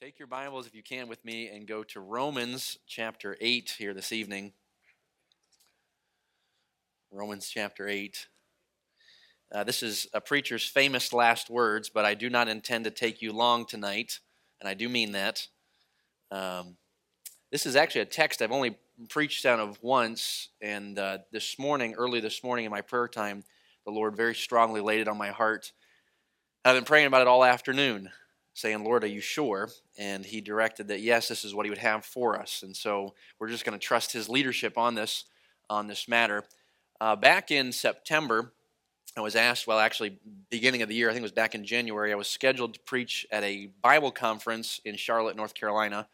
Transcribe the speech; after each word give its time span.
Take 0.00 0.18
your 0.18 0.28
Bibles, 0.28 0.66
if 0.66 0.74
you 0.74 0.82
can, 0.82 1.08
with 1.08 1.22
me 1.26 1.48
and 1.48 1.68
go 1.68 1.84
to 1.84 2.00
Romans 2.00 2.78
chapter 2.86 3.36
8 3.38 3.74
here 3.76 3.92
this 3.92 4.12
evening. 4.12 4.54
Romans 7.10 7.50
chapter 7.52 7.86
8. 7.86 8.26
Uh, 9.52 9.62
this 9.62 9.82
is 9.82 10.06
a 10.14 10.20
preacher's 10.22 10.64
famous 10.64 11.12
last 11.12 11.50
words, 11.50 11.90
but 11.90 12.06
I 12.06 12.14
do 12.14 12.30
not 12.30 12.48
intend 12.48 12.84
to 12.84 12.90
take 12.90 13.20
you 13.20 13.34
long 13.34 13.66
tonight, 13.66 14.20
and 14.58 14.66
I 14.66 14.72
do 14.72 14.88
mean 14.88 15.12
that. 15.12 15.46
Um, 16.30 16.78
this 17.52 17.66
is 17.66 17.76
actually 17.76 18.00
a 18.00 18.06
text 18.06 18.40
I've 18.40 18.52
only 18.52 18.78
preached 19.10 19.44
out 19.44 19.60
of 19.60 19.82
once, 19.82 20.48
and 20.62 20.98
uh, 20.98 21.18
this 21.30 21.58
morning, 21.58 21.92
early 21.92 22.20
this 22.20 22.42
morning 22.42 22.64
in 22.64 22.70
my 22.70 22.80
prayer 22.80 23.06
time, 23.06 23.42
the 23.84 23.92
Lord 23.92 24.16
very 24.16 24.34
strongly 24.34 24.80
laid 24.80 25.02
it 25.02 25.08
on 25.08 25.18
my 25.18 25.28
heart. 25.28 25.72
I've 26.64 26.74
been 26.74 26.84
praying 26.84 27.06
about 27.06 27.20
it 27.20 27.28
all 27.28 27.44
afternoon, 27.44 28.08
saying, 28.60 28.84
Lord, 28.84 29.04
are 29.04 29.08
you 29.08 29.20
sure? 29.20 29.68
And 29.98 30.24
He 30.24 30.40
directed 30.40 30.88
that, 30.88 31.00
yes, 31.00 31.28
this 31.28 31.44
is 31.44 31.54
what 31.54 31.66
He 31.66 31.70
would 31.70 31.78
have 31.78 32.04
for 32.04 32.38
us. 32.38 32.62
And 32.62 32.76
so 32.76 33.14
we're 33.38 33.48
just 33.48 33.64
going 33.64 33.78
to 33.78 33.84
trust 33.84 34.12
His 34.12 34.28
leadership 34.28 34.78
on 34.78 34.94
this, 34.94 35.24
on 35.68 35.86
this 35.86 36.08
matter. 36.08 36.44
Uh, 37.00 37.16
back 37.16 37.50
in 37.50 37.72
September, 37.72 38.52
I 39.16 39.22
was 39.22 39.34
asked, 39.34 39.66
well, 39.66 39.78
actually, 39.78 40.18
beginning 40.50 40.82
of 40.82 40.88
the 40.88 40.94
year, 40.94 41.08
I 41.08 41.12
think 41.12 41.22
it 41.22 41.22
was 41.22 41.32
back 41.32 41.54
in 41.54 41.64
January, 41.64 42.12
I 42.12 42.16
was 42.16 42.28
scheduled 42.28 42.74
to 42.74 42.80
preach 42.80 43.26
at 43.32 43.42
a 43.42 43.70
Bible 43.82 44.12
conference 44.12 44.80
in 44.84 44.96
Charlotte, 44.96 45.36
North 45.36 45.54
Carolina. 45.54 46.06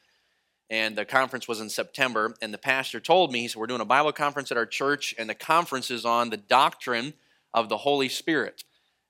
And 0.71 0.97
the 0.97 1.05
conference 1.05 1.47
was 1.47 1.61
in 1.61 1.69
September. 1.69 2.35
And 2.41 2.53
the 2.53 2.59
pastor 2.59 2.99
told 2.99 3.33
me, 3.33 3.41
he 3.41 3.49
said, 3.49 3.61
We're 3.61 3.67
doing 3.67 3.81
a 3.81 3.85
Bible 3.85 4.13
conference 4.13 4.51
at 4.51 4.57
our 4.57 4.67
church, 4.67 5.15
and 5.19 5.29
the 5.29 5.35
conference 5.35 5.91
is 5.91 6.05
on 6.05 6.31
the 6.31 6.37
doctrine 6.37 7.15
of 7.53 7.69
the 7.69 7.77
Holy 7.77 8.09
Spirit. 8.09 8.65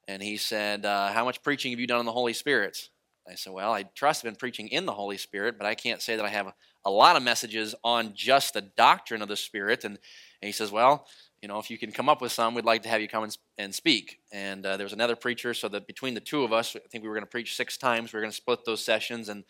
And 0.08 0.22
he 0.22 0.36
said, 0.36 0.84
uh, 0.84 1.12
How 1.12 1.24
much 1.24 1.42
preaching 1.42 1.70
have 1.70 1.80
you 1.80 1.86
done 1.86 2.00
on 2.00 2.06
the 2.06 2.12
Holy 2.12 2.32
Spirit? 2.32 2.88
I 3.30 3.34
said, 3.34 3.52
Well, 3.52 3.72
I 3.72 3.84
trust 3.94 4.20
I've 4.20 4.30
been 4.30 4.36
preaching 4.36 4.68
in 4.68 4.86
the 4.86 4.92
Holy 4.92 5.16
Spirit, 5.16 5.56
but 5.58 5.66
I 5.66 5.74
can't 5.74 6.00
say 6.00 6.16
that 6.16 6.24
I 6.24 6.28
have 6.28 6.52
a 6.84 6.90
lot 6.90 7.16
of 7.16 7.22
messages 7.22 7.74
on 7.82 8.12
just 8.14 8.54
the 8.54 8.60
doctrine 8.60 9.22
of 9.22 9.28
the 9.28 9.36
Spirit. 9.36 9.84
And, 9.84 9.98
and 10.40 10.46
he 10.46 10.52
says, 10.52 10.70
Well, 10.70 11.06
you 11.42 11.48
know, 11.48 11.58
if 11.58 11.70
you 11.70 11.78
can 11.78 11.92
come 11.92 12.08
up 12.08 12.22
with 12.22 12.32
some, 12.32 12.54
we'd 12.54 12.64
like 12.64 12.82
to 12.82 12.88
have 12.88 13.00
you 13.00 13.08
come 13.08 13.24
and, 13.24 13.36
and 13.58 13.74
speak. 13.74 14.20
And 14.32 14.64
uh, 14.64 14.76
there 14.76 14.84
was 14.84 14.92
another 14.92 15.16
preacher, 15.16 15.54
so 15.54 15.68
that 15.68 15.86
between 15.86 16.14
the 16.14 16.20
two 16.20 16.44
of 16.44 16.52
us, 16.52 16.74
I 16.74 16.80
think 16.90 17.02
we 17.02 17.08
were 17.08 17.14
going 17.14 17.24
to 17.24 17.30
preach 17.30 17.56
six 17.56 17.76
times. 17.76 18.12
We 18.12 18.16
were 18.16 18.22
going 18.22 18.32
to 18.32 18.36
split 18.36 18.64
those 18.64 18.84
sessions, 18.84 19.28
and 19.28 19.44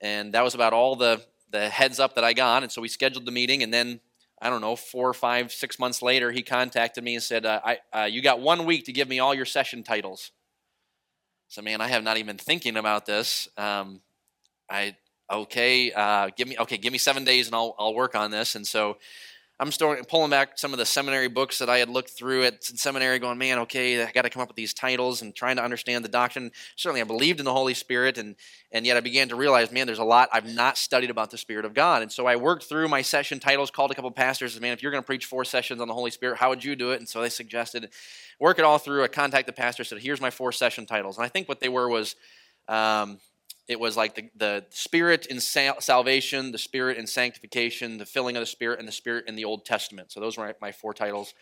and 0.00 0.32
that 0.34 0.44
was 0.44 0.54
about 0.54 0.72
all 0.72 0.96
the 0.96 1.22
the 1.50 1.68
heads 1.68 1.98
up 1.98 2.14
that 2.14 2.24
I 2.24 2.34
got. 2.34 2.62
And 2.62 2.70
so 2.70 2.80
we 2.80 2.88
scheduled 2.88 3.26
the 3.26 3.32
meeting, 3.32 3.62
and 3.62 3.72
then 3.72 4.00
I 4.40 4.50
don't 4.50 4.60
know, 4.60 4.76
four, 4.76 5.12
five, 5.14 5.50
six 5.50 5.78
months 5.78 6.00
later, 6.00 6.30
he 6.30 6.42
contacted 6.42 7.02
me 7.02 7.14
and 7.14 7.22
said, 7.22 7.44
uh, 7.44 7.60
"I 7.64 7.78
uh, 7.92 8.04
you 8.04 8.22
got 8.22 8.40
one 8.40 8.64
week 8.66 8.84
to 8.84 8.92
give 8.92 9.08
me 9.08 9.18
all 9.18 9.34
your 9.34 9.46
session 9.46 9.82
titles." 9.82 10.30
So, 11.48 11.62
man, 11.62 11.80
I 11.80 11.88
have 11.88 12.04
not 12.04 12.18
even 12.18 12.36
thinking 12.36 12.76
about 12.76 13.06
this. 13.06 13.48
Um, 13.56 14.00
I 14.70 14.96
okay, 15.30 15.92
uh, 15.92 16.30
give 16.36 16.46
me 16.48 16.56
okay, 16.58 16.76
give 16.76 16.92
me 16.92 16.98
seven 16.98 17.24
days, 17.24 17.46
and 17.46 17.54
I'll 17.54 17.74
I'll 17.78 17.94
work 17.94 18.14
on 18.14 18.30
this. 18.30 18.54
And 18.54 18.66
so 18.66 18.98
I'm 19.60 19.72
starting 19.72 20.04
pulling 20.04 20.30
back 20.30 20.56
some 20.56 20.72
of 20.72 20.78
the 20.78 20.86
seminary 20.86 21.26
books 21.26 21.58
that 21.58 21.68
I 21.68 21.78
had 21.78 21.88
looked 21.88 22.10
through 22.10 22.44
at 22.44 22.62
seminary, 22.62 23.18
going, 23.18 23.38
man, 23.38 23.58
okay, 23.60 24.00
I 24.04 24.12
got 24.12 24.22
to 24.22 24.30
come 24.30 24.40
up 24.40 24.46
with 24.46 24.56
these 24.56 24.72
titles 24.72 25.20
and 25.20 25.34
trying 25.34 25.56
to 25.56 25.64
understand 25.64 26.04
the 26.04 26.08
doctrine. 26.08 26.52
Certainly, 26.76 27.00
I 27.00 27.04
believed 27.04 27.40
in 27.40 27.44
the 27.44 27.52
Holy 27.52 27.74
Spirit, 27.74 28.18
and 28.18 28.36
and 28.70 28.86
yet 28.86 28.96
I 28.96 29.00
began 29.00 29.28
to 29.30 29.36
realize, 29.36 29.72
man, 29.72 29.86
there's 29.86 29.98
a 29.98 30.04
lot 30.04 30.28
I've 30.32 30.46
not 30.46 30.78
studied 30.78 31.10
about 31.10 31.32
the 31.32 31.38
Spirit 31.38 31.64
of 31.64 31.74
God. 31.74 32.02
And 32.02 32.12
so 32.12 32.26
I 32.26 32.36
worked 32.36 32.64
through 32.64 32.86
my 32.86 33.02
session 33.02 33.40
titles, 33.40 33.72
called 33.72 33.90
a 33.90 33.96
couple 33.96 34.12
pastors, 34.12 34.54
and 34.54 34.62
man, 34.62 34.74
if 34.74 34.82
you're 34.82 34.92
going 34.92 35.02
to 35.02 35.06
preach 35.06 35.24
four 35.24 35.44
sessions 35.44 35.80
on 35.80 35.88
the 35.88 35.94
Holy 35.94 36.12
Spirit, 36.12 36.38
how 36.38 36.50
would 36.50 36.62
you 36.62 36.76
do 36.76 36.92
it? 36.92 37.00
And 37.00 37.08
so 37.08 37.20
they 37.20 37.28
suggested, 37.28 37.90
work 38.38 38.60
it 38.60 38.64
all 38.64 38.78
through. 38.78 39.02
I 39.02 39.08
contacted 39.08 39.52
the 39.52 39.60
pastor, 39.60 39.82
said, 39.82 39.98
here's 39.98 40.20
my 40.20 40.30
four 40.30 40.52
session 40.52 40.86
titles, 40.86 41.16
and 41.16 41.24
I 41.24 41.28
think 41.28 41.48
what 41.48 41.58
they 41.58 41.68
were 41.68 41.88
was. 41.88 42.14
Um, 42.68 43.18
it 43.68 43.78
was 43.78 43.96
like 43.96 44.14
the, 44.14 44.30
the 44.34 44.64
spirit 44.70 45.26
in 45.26 45.40
salvation, 45.40 46.52
the 46.52 46.58
spirit 46.58 46.96
in 46.96 47.06
sanctification, 47.06 47.98
the 47.98 48.06
filling 48.06 48.36
of 48.36 48.40
the 48.40 48.46
spirit, 48.46 48.78
and 48.78 48.88
the 48.88 48.92
spirit 48.92 49.26
in 49.28 49.36
the 49.36 49.44
Old 49.44 49.66
Testament. 49.66 50.10
So 50.10 50.20
those 50.20 50.38
were 50.38 50.54
my, 50.60 50.72
four 50.72 50.94
titles. 50.94 51.34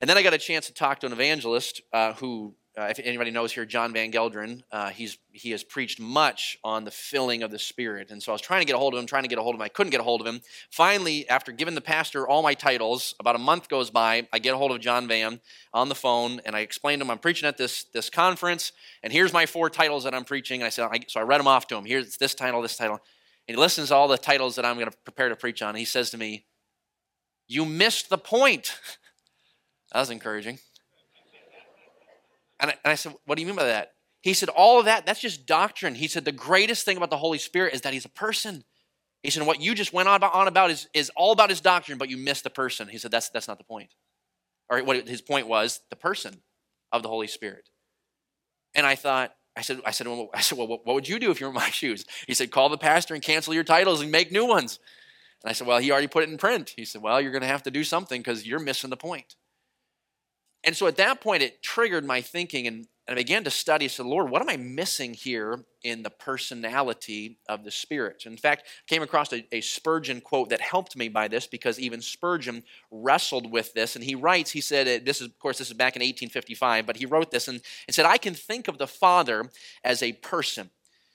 And 0.00 0.08
then 0.08 0.16
I 0.16 0.22
got 0.22 0.32
a 0.32 0.38
chance 0.38 0.68
to 0.68 0.72
talk 0.72 1.00
to 1.00 1.06
an 1.06 1.12
evangelist 1.12 1.82
uh, 1.92 2.12
who 2.14 2.54
uh, 2.78 2.86
if 2.86 3.00
anybody 3.02 3.32
knows 3.32 3.52
here, 3.52 3.64
John 3.64 3.92
Van 3.92 4.12
Gelderen, 4.12 4.62
uh, 4.70 4.90
he's 4.90 5.18
he 5.32 5.50
has 5.50 5.64
preached 5.64 5.98
much 5.98 6.56
on 6.62 6.84
the 6.84 6.92
filling 6.92 7.42
of 7.42 7.50
the 7.50 7.58
Spirit, 7.58 8.12
and 8.12 8.22
so 8.22 8.30
I 8.30 8.34
was 8.34 8.40
trying 8.40 8.60
to 8.60 8.66
get 8.66 8.76
a 8.76 8.78
hold 8.78 8.94
of 8.94 9.00
him, 9.00 9.06
trying 9.06 9.24
to 9.24 9.28
get 9.28 9.38
a 9.38 9.42
hold 9.42 9.56
of 9.56 9.60
him. 9.60 9.64
I 9.64 9.68
couldn't 9.68 9.90
get 9.90 10.00
a 10.00 10.04
hold 10.04 10.20
of 10.20 10.28
him. 10.28 10.40
Finally, 10.70 11.28
after 11.28 11.50
giving 11.50 11.74
the 11.74 11.80
pastor 11.80 12.28
all 12.28 12.40
my 12.40 12.54
titles, 12.54 13.16
about 13.18 13.34
a 13.34 13.40
month 13.40 13.68
goes 13.68 13.90
by. 13.90 14.28
I 14.32 14.38
get 14.38 14.54
a 14.54 14.56
hold 14.56 14.70
of 14.70 14.80
John 14.80 15.08
Van 15.08 15.40
on 15.74 15.88
the 15.88 15.96
phone, 15.96 16.40
and 16.46 16.54
I 16.54 16.60
explained 16.60 17.00
to 17.00 17.04
him 17.04 17.10
I'm 17.10 17.18
preaching 17.18 17.48
at 17.48 17.56
this 17.56 17.84
this 17.92 18.10
conference, 18.10 18.70
and 19.02 19.12
here's 19.12 19.32
my 19.32 19.44
four 19.44 19.70
titles 19.70 20.04
that 20.04 20.14
I'm 20.14 20.24
preaching. 20.24 20.60
And 20.60 20.66
I 20.66 20.70
said, 20.70 20.88
I, 20.92 21.00
so 21.08 21.18
I 21.18 21.24
read 21.24 21.40
them 21.40 21.48
off 21.48 21.66
to 21.68 21.76
him. 21.76 21.84
Here's 21.84 22.16
this 22.18 22.34
title, 22.34 22.62
this 22.62 22.76
title, 22.76 23.00
and 23.48 23.56
he 23.56 23.60
listens 23.60 23.88
to 23.88 23.96
all 23.96 24.06
the 24.06 24.18
titles 24.18 24.54
that 24.54 24.64
I'm 24.64 24.76
going 24.76 24.90
to 24.90 24.96
prepare 25.04 25.28
to 25.30 25.36
preach 25.36 25.62
on. 25.62 25.70
And 25.70 25.78
he 25.78 25.84
says 25.84 26.10
to 26.10 26.16
me, 26.16 26.46
"You 27.48 27.64
missed 27.64 28.08
the 28.08 28.18
point." 28.18 28.78
that 29.92 29.98
was 29.98 30.10
encouraging. 30.10 30.60
And 32.60 32.70
I, 32.70 32.74
and 32.84 32.92
I 32.92 32.94
said, 32.94 33.14
What 33.24 33.36
do 33.36 33.42
you 33.42 33.46
mean 33.46 33.56
by 33.56 33.64
that? 33.64 33.92
He 34.22 34.34
said, 34.34 34.48
All 34.48 34.78
of 34.78 34.86
that, 34.86 35.06
that's 35.06 35.20
just 35.20 35.46
doctrine. 35.46 35.94
He 35.94 36.08
said, 36.08 36.24
The 36.24 36.32
greatest 36.32 36.84
thing 36.84 36.96
about 36.96 37.10
the 37.10 37.16
Holy 37.16 37.38
Spirit 37.38 37.74
is 37.74 37.82
that 37.82 37.92
he's 37.92 38.04
a 38.04 38.10
person. 38.10 38.64
He 39.22 39.30
said, 39.30 39.46
What 39.46 39.60
you 39.60 39.74
just 39.74 39.92
went 39.92 40.08
on 40.08 40.48
about, 40.48 40.70
is, 40.70 40.88
is 40.94 41.10
all 41.16 41.32
about 41.32 41.50
his 41.50 41.60
doctrine, 41.60 41.98
but 41.98 42.08
you 42.08 42.16
missed 42.16 42.44
the 42.44 42.50
person. 42.50 42.88
He 42.88 42.98
said, 42.98 43.10
That's, 43.10 43.28
that's 43.28 43.48
not 43.48 43.58
the 43.58 43.64
point. 43.64 43.94
Or 44.70 44.82
what 44.84 45.08
his 45.08 45.22
point 45.22 45.48
was, 45.48 45.80
the 45.90 45.96
person 45.96 46.42
of 46.92 47.02
the 47.02 47.08
Holy 47.08 47.26
Spirit. 47.26 47.70
And 48.74 48.86
I 48.86 48.94
thought, 48.96 49.32
I 49.56 49.62
said, 49.62 49.80
I 49.84 49.90
said, 49.90 50.06
well, 50.06 50.28
I 50.32 50.40
said, 50.40 50.56
well, 50.56 50.68
what 50.68 50.86
would 50.86 51.08
you 51.08 51.18
do 51.18 51.30
if 51.30 51.40
you 51.40 51.46
were 51.46 51.52
in 51.52 51.56
my 51.56 51.70
shoes? 51.70 52.04
He 52.26 52.34
said, 52.34 52.50
call 52.50 52.68
the 52.68 52.78
pastor 52.78 53.14
and 53.14 53.22
cancel 53.22 53.54
your 53.54 53.64
titles 53.64 54.00
and 54.00 54.12
make 54.12 54.30
new 54.30 54.46
ones. 54.46 54.78
And 55.42 55.50
I 55.50 55.52
said, 55.52 55.66
well, 55.66 55.78
he 55.78 55.90
already 55.90 56.06
put 56.06 56.22
it 56.22 56.28
in 56.28 56.38
print. 56.38 56.74
He 56.76 56.84
said, 56.84 57.02
well, 57.02 57.20
you're 57.20 57.32
going 57.32 57.42
to 57.42 57.48
have 57.48 57.62
to 57.64 57.70
do 57.70 57.82
something 57.82 58.20
because 58.20 58.46
you're 58.46 58.60
missing 58.60 58.90
the 58.90 58.96
point. 58.96 59.36
And 60.64 60.76
so 60.76 60.86
at 60.86 60.96
that 60.96 61.20
point, 61.20 61.42
it 61.42 61.62
triggered 61.62 62.04
my 62.04 62.20
thinking, 62.20 62.66
and, 62.66 62.86
and 63.06 63.14
I 63.14 63.14
began 63.14 63.44
to 63.44 63.50
study. 63.50 63.84
I 63.84 63.88
said, 63.88 64.06
Lord, 64.06 64.28
what 64.28 64.42
am 64.42 64.48
I 64.48 64.56
missing 64.56 65.14
here 65.14 65.64
in 65.82 66.02
the 66.02 66.10
personality 66.10 67.38
of 67.48 67.64
the 67.64 67.70
Spirit? 67.70 68.24
In 68.26 68.36
fact, 68.36 68.64
I 68.66 68.92
came 68.92 69.02
across 69.02 69.32
a, 69.32 69.46
a 69.52 69.60
Spurgeon 69.60 70.20
quote 70.20 70.50
that 70.50 70.60
helped 70.60 70.96
me 70.96 71.08
by 71.08 71.28
this 71.28 71.46
because 71.46 71.78
even 71.78 72.02
Spurgeon 72.02 72.64
wrestled 72.90 73.50
with 73.50 73.72
this. 73.72 73.94
And 73.94 74.04
he 74.04 74.14
writes, 74.14 74.50
he 74.50 74.60
said, 74.60 74.88
uh, 74.88 75.04
this 75.04 75.20
is, 75.20 75.28
of 75.28 75.38
course, 75.38 75.58
this 75.58 75.68
is 75.68 75.74
back 75.74 75.94
in 75.94 76.00
1855, 76.00 76.86
but 76.86 76.96
he 76.96 77.06
wrote 77.06 77.30
this 77.30 77.48
and, 77.48 77.60
and 77.86 77.94
said, 77.94 78.06
I 78.06 78.18
can 78.18 78.34
think 78.34 78.66
of 78.68 78.78
the 78.78 78.88
Father 78.88 79.50
as 79.84 80.02
a 80.02 80.12
person 80.14 80.70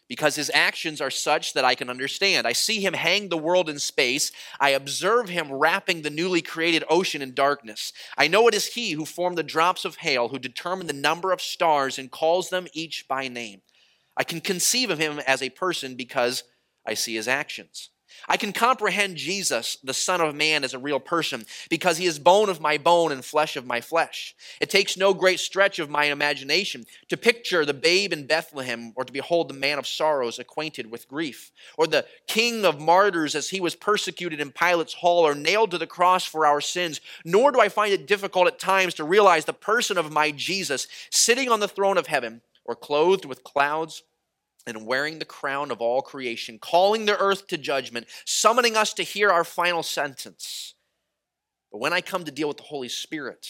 because 0.07 0.35
his 0.35 0.51
actions 0.53 1.01
are 1.01 1.09
such 1.09 1.53
that 1.53 1.65
I 1.65 1.75
can 1.75 1.89
understand. 1.89 2.45
I 2.45 2.53
see 2.53 2.81
him 2.81 2.93
hang 2.93 3.29
the 3.29 3.37
world 3.37 3.69
in 3.69 3.79
space. 3.79 4.31
I 4.59 4.71
observe 4.71 5.29
him 5.29 5.51
wrapping 5.51 6.01
the 6.01 6.09
newly 6.09 6.41
created 6.41 6.83
ocean 6.89 7.21
in 7.21 7.33
darkness. 7.33 7.93
I 8.17 8.27
know 8.27 8.47
it 8.47 8.53
is 8.53 8.73
he 8.73 8.91
who 8.91 9.05
formed 9.05 9.37
the 9.37 9.43
drops 9.43 9.85
of 9.85 9.97
hail, 9.97 10.29
who 10.29 10.39
determined 10.39 10.89
the 10.89 10.93
number 10.93 11.31
of 11.31 11.41
stars 11.41 11.97
and 11.97 12.11
calls 12.11 12.49
them 12.49 12.67
each 12.73 13.07
by 13.07 13.27
name. 13.27 13.61
I 14.17 14.23
can 14.23 14.41
conceive 14.41 14.89
of 14.89 14.99
him 14.99 15.19
as 15.25 15.41
a 15.41 15.49
person 15.49 15.95
because 15.95 16.43
I 16.85 16.93
see 16.93 17.15
his 17.15 17.27
actions. 17.27 17.89
I 18.27 18.37
can 18.37 18.53
comprehend 18.53 19.17
Jesus, 19.17 19.77
the 19.83 19.93
Son 19.93 20.21
of 20.21 20.35
Man, 20.35 20.63
as 20.63 20.73
a 20.73 20.79
real 20.79 20.99
person 20.99 21.45
because 21.69 21.97
he 21.97 22.05
is 22.05 22.19
bone 22.19 22.49
of 22.49 22.61
my 22.61 22.77
bone 22.77 23.11
and 23.11 23.23
flesh 23.23 23.55
of 23.55 23.65
my 23.65 23.81
flesh. 23.81 24.35
It 24.61 24.69
takes 24.69 24.97
no 24.97 25.13
great 25.13 25.39
stretch 25.39 25.79
of 25.79 25.89
my 25.89 26.05
imagination 26.05 26.85
to 27.09 27.17
picture 27.17 27.65
the 27.65 27.73
babe 27.73 28.13
in 28.13 28.27
Bethlehem 28.27 28.93
or 28.95 29.03
to 29.03 29.13
behold 29.13 29.49
the 29.49 29.53
man 29.53 29.79
of 29.79 29.87
sorrows 29.87 30.39
acquainted 30.39 30.91
with 30.91 31.07
grief, 31.07 31.51
or 31.77 31.87
the 31.87 32.05
king 32.27 32.65
of 32.65 32.79
martyrs 32.79 33.35
as 33.35 33.49
he 33.49 33.59
was 33.59 33.75
persecuted 33.75 34.39
in 34.39 34.51
Pilate's 34.51 34.93
hall 34.93 35.27
or 35.27 35.35
nailed 35.35 35.71
to 35.71 35.77
the 35.77 35.87
cross 35.87 36.25
for 36.25 36.45
our 36.45 36.61
sins. 36.61 37.01
Nor 37.25 37.51
do 37.51 37.59
I 37.59 37.69
find 37.69 37.93
it 37.93 38.07
difficult 38.07 38.47
at 38.47 38.59
times 38.59 38.93
to 38.95 39.03
realize 39.03 39.45
the 39.45 39.53
person 39.53 39.97
of 39.97 40.11
my 40.11 40.31
Jesus 40.31 40.87
sitting 41.09 41.49
on 41.49 41.59
the 41.59 41.67
throne 41.67 41.97
of 41.97 42.07
heaven 42.07 42.41
or 42.65 42.75
clothed 42.75 43.25
with 43.25 43.43
clouds 43.43 44.03
and 44.65 44.85
wearing 44.85 45.19
the 45.19 45.25
crown 45.25 45.71
of 45.71 45.81
all 45.81 46.01
creation, 46.01 46.59
calling 46.59 47.05
the 47.05 47.17
earth 47.17 47.47
to 47.47 47.57
judgment, 47.57 48.07
summoning 48.25 48.77
us 48.77 48.93
to 48.93 49.03
hear 49.03 49.29
our 49.29 49.43
final 49.43 49.83
sentence. 49.83 50.75
But 51.71 51.79
when 51.79 51.93
I 51.93 52.01
come 52.01 52.23
to 52.23 52.31
deal 52.31 52.47
with 52.47 52.57
the 52.57 52.63
Holy 52.63 52.89
Spirit, 52.89 53.47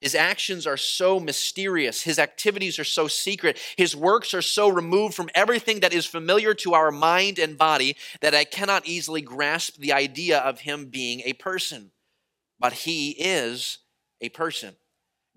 his 0.00 0.14
actions 0.14 0.66
are 0.66 0.76
so 0.76 1.18
mysterious. 1.18 2.02
His 2.02 2.20
activities 2.20 2.78
are 2.78 2.84
so 2.84 3.08
secret. 3.08 3.58
His 3.76 3.96
works 3.96 4.32
are 4.32 4.42
so 4.42 4.68
removed 4.68 5.14
from 5.14 5.28
everything 5.34 5.80
that 5.80 5.92
is 5.92 6.06
familiar 6.06 6.54
to 6.54 6.74
our 6.74 6.92
mind 6.92 7.38
and 7.38 7.58
body 7.58 7.96
that 8.20 8.34
I 8.34 8.44
cannot 8.44 8.86
easily 8.86 9.20
grasp 9.20 9.76
the 9.78 9.92
idea 9.92 10.38
of 10.38 10.60
him 10.60 10.86
being 10.86 11.22
a 11.24 11.32
person. 11.32 11.90
But 12.60 12.72
he 12.72 13.10
is 13.10 13.78
a 14.20 14.28
person. 14.28 14.76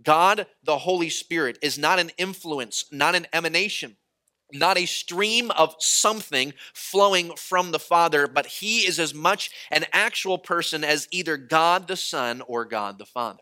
God, 0.04 0.46
the 0.64 0.80
Holy 0.80 1.10
Spirit, 1.10 1.58
is 1.62 1.78
not 1.78 2.00
an 2.00 2.12
influence, 2.18 2.86
not 2.92 3.16
an 3.16 3.28
emanation 3.34 3.98
not 4.54 4.78
a 4.78 4.86
stream 4.86 5.52
of 5.52 5.76
something 5.80 6.54
flowing 6.74 7.36
from 7.36 7.72
the 7.72 7.80
Father, 7.80 8.28
but 8.28 8.46
he 8.46 8.80
is 8.80 9.00
as 9.00 9.14
much 9.14 9.52
an 9.72 9.86
actual 9.94 10.38
person 10.38 10.84
as 10.84 11.08
either 11.12 11.38
God 11.38 11.88
the 11.88 11.98
Son 11.98 12.42
or 12.48 12.66
God 12.66 12.98
the 12.98 13.06
Father. 13.06 13.42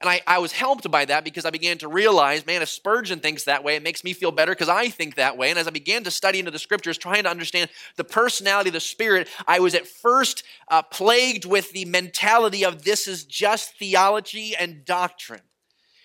And 0.00 0.08
I, 0.08 0.20
I 0.26 0.38
was 0.38 0.52
helped 0.52 0.88
by 0.90 1.04
that 1.06 1.24
because 1.24 1.44
I 1.44 1.50
began 1.50 1.78
to 1.78 1.88
realize, 1.88 2.46
man, 2.46 2.62
if 2.62 2.68
Spurgeon 2.68 3.18
thinks 3.18 3.44
that 3.44 3.64
way, 3.64 3.74
it 3.74 3.82
makes 3.82 4.04
me 4.04 4.12
feel 4.12 4.30
better 4.30 4.52
because 4.52 4.68
I 4.68 4.90
think 4.90 5.16
that 5.16 5.36
way. 5.36 5.50
And 5.50 5.58
as 5.58 5.66
I 5.66 5.70
began 5.70 6.04
to 6.04 6.10
study 6.12 6.38
into 6.38 6.52
the 6.52 6.58
scriptures, 6.58 6.96
trying 6.96 7.24
to 7.24 7.30
understand 7.30 7.68
the 7.96 8.04
personality 8.04 8.68
of 8.70 8.74
the 8.74 8.80
Spirit, 8.80 9.28
I 9.48 9.58
was 9.58 9.74
at 9.74 9.88
first 9.88 10.44
uh, 10.68 10.82
plagued 10.82 11.44
with 11.44 11.72
the 11.72 11.84
mentality 11.84 12.64
of 12.64 12.84
this 12.84 13.08
is 13.08 13.24
just 13.24 13.76
theology 13.76 14.54
and 14.54 14.84
doctrine. 14.84 15.40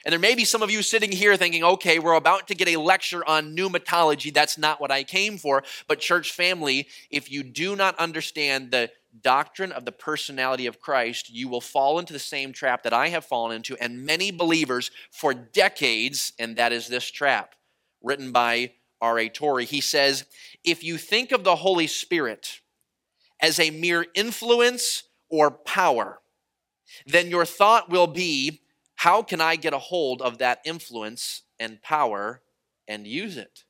And 0.05 0.11
there 0.11 0.19
may 0.19 0.35
be 0.35 0.43
some 0.43 0.61
of 0.61 0.69
you 0.69 0.81
sitting 0.81 1.11
here 1.11 1.37
thinking, 1.37 1.63
okay, 1.63 1.97
we're 1.97 2.13
about 2.13 2.47
to 2.49 2.55
get 2.55 2.67
a 2.67 2.77
lecture 2.77 3.27
on 3.27 3.55
pneumatology. 3.55 4.33
That's 4.33 4.57
not 4.57 4.81
what 4.81 4.91
I 4.91 5.03
came 5.03 5.37
for. 5.37 5.63
But, 5.87 5.99
church 5.99 6.33
family, 6.33 6.87
if 7.09 7.31
you 7.31 7.41
do 7.41 7.75
not 7.75 7.97
understand 7.97 8.71
the 8.71 8.91
doctrine 9.21 9.71
of 9.71 9.85
the 9.85 9.91
personality 9.91 10.65
of 10.65 10.81
Christ, 10.81 11.29
you 11.29 11.47
will 11.47 11.61
fall 11.61 11.99
into 11.99 12.11
the 12.11 12.19
same 12.19 12.51
trap 12.51 12.83
that 12.83 12.93
I 12.93 13.09
have 13.09 13.23
fallen 13.23 13.55
into, 13.55 13.77
and 13.77 14.05
many 14.05 14.31
believers 14.31 14.91
for 15.11 15.33
decades, 15.33 16.33
and 16.37 16.57
that 16.57 16.73
is 16.73 16.87
this 16.87 17.09
trap, 17.09 17.55
written 18.01 18.31
by 18.31 18.73
R.A. 18.99 19.29
Torrey. 19.29 19.65
He 19.65 19.81
says, 19.81 20.25
If 20.63 20.83
you 20.83 20.97
think 20.97 21.31
of 21.31 21.43
the 21.43 21.57
Holy 21.57 21.87
Spirit 21.87 22.59
as 23.39 23.59
a 23.59 23.69
mere 23.69 24.07
influence 24.15 25.03
or 25.29 25.51
power, 25.51 26.19
then 27.05 27.29
your 27.29 27.45
thought 27.45 27.89
will 27.89 28.07
be, 28.07 28.61
How 29.03 29.21
can 29.21 29.41
I 29.41 29.57
get 29.57 29.73
a 29.73 29.79
hold 29.79 30.21
of 30.21 30.37
that 30.37 30.61
influence 30.63 31.41
and 31.59 31.81
power 31.81 32.41
and 32.87 33.05
use 33.05 33.35
it? 33.35 33.65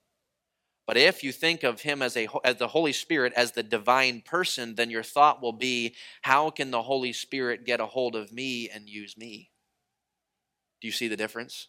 But 0.85 0.95
if 0.95 1.23
you 1.23 1.31
think 1.31 1.63
of 1.63 1.81
him 1.81 2.03
as, 2.03 2.15
a, 2.15 2.27
as 2.43 2.57
the 2.57 2.67
Holy 2.67 2.93
Spirit 2.93 3.33
as 3.35 3.53
the 3.53 3.63
divine 3.63 4.21
person, 4.21 4.75
then 4.75 4.91
your 4.91 5.01
thought 5.01 5.41
will 5.41 5.51
be, 5.51 5.95
how 6.21 6.51
can 6.51 6.69
the 6.69 6.83
Holy 6.83 7.13
Spirit 7.13 7.65
get 7.65 7.79
a 7.79 7.87
hold 7.87 8.15
of 8.15 8.31
me 8.31 8.69
and 8.69 8.87
use 8.87 9.17
me? 9.17 9.49
Do 10.81 10.87
you 10.87 10.91
see 10.91 11.07
the 11.07 11.17
difference? 11.17 11.67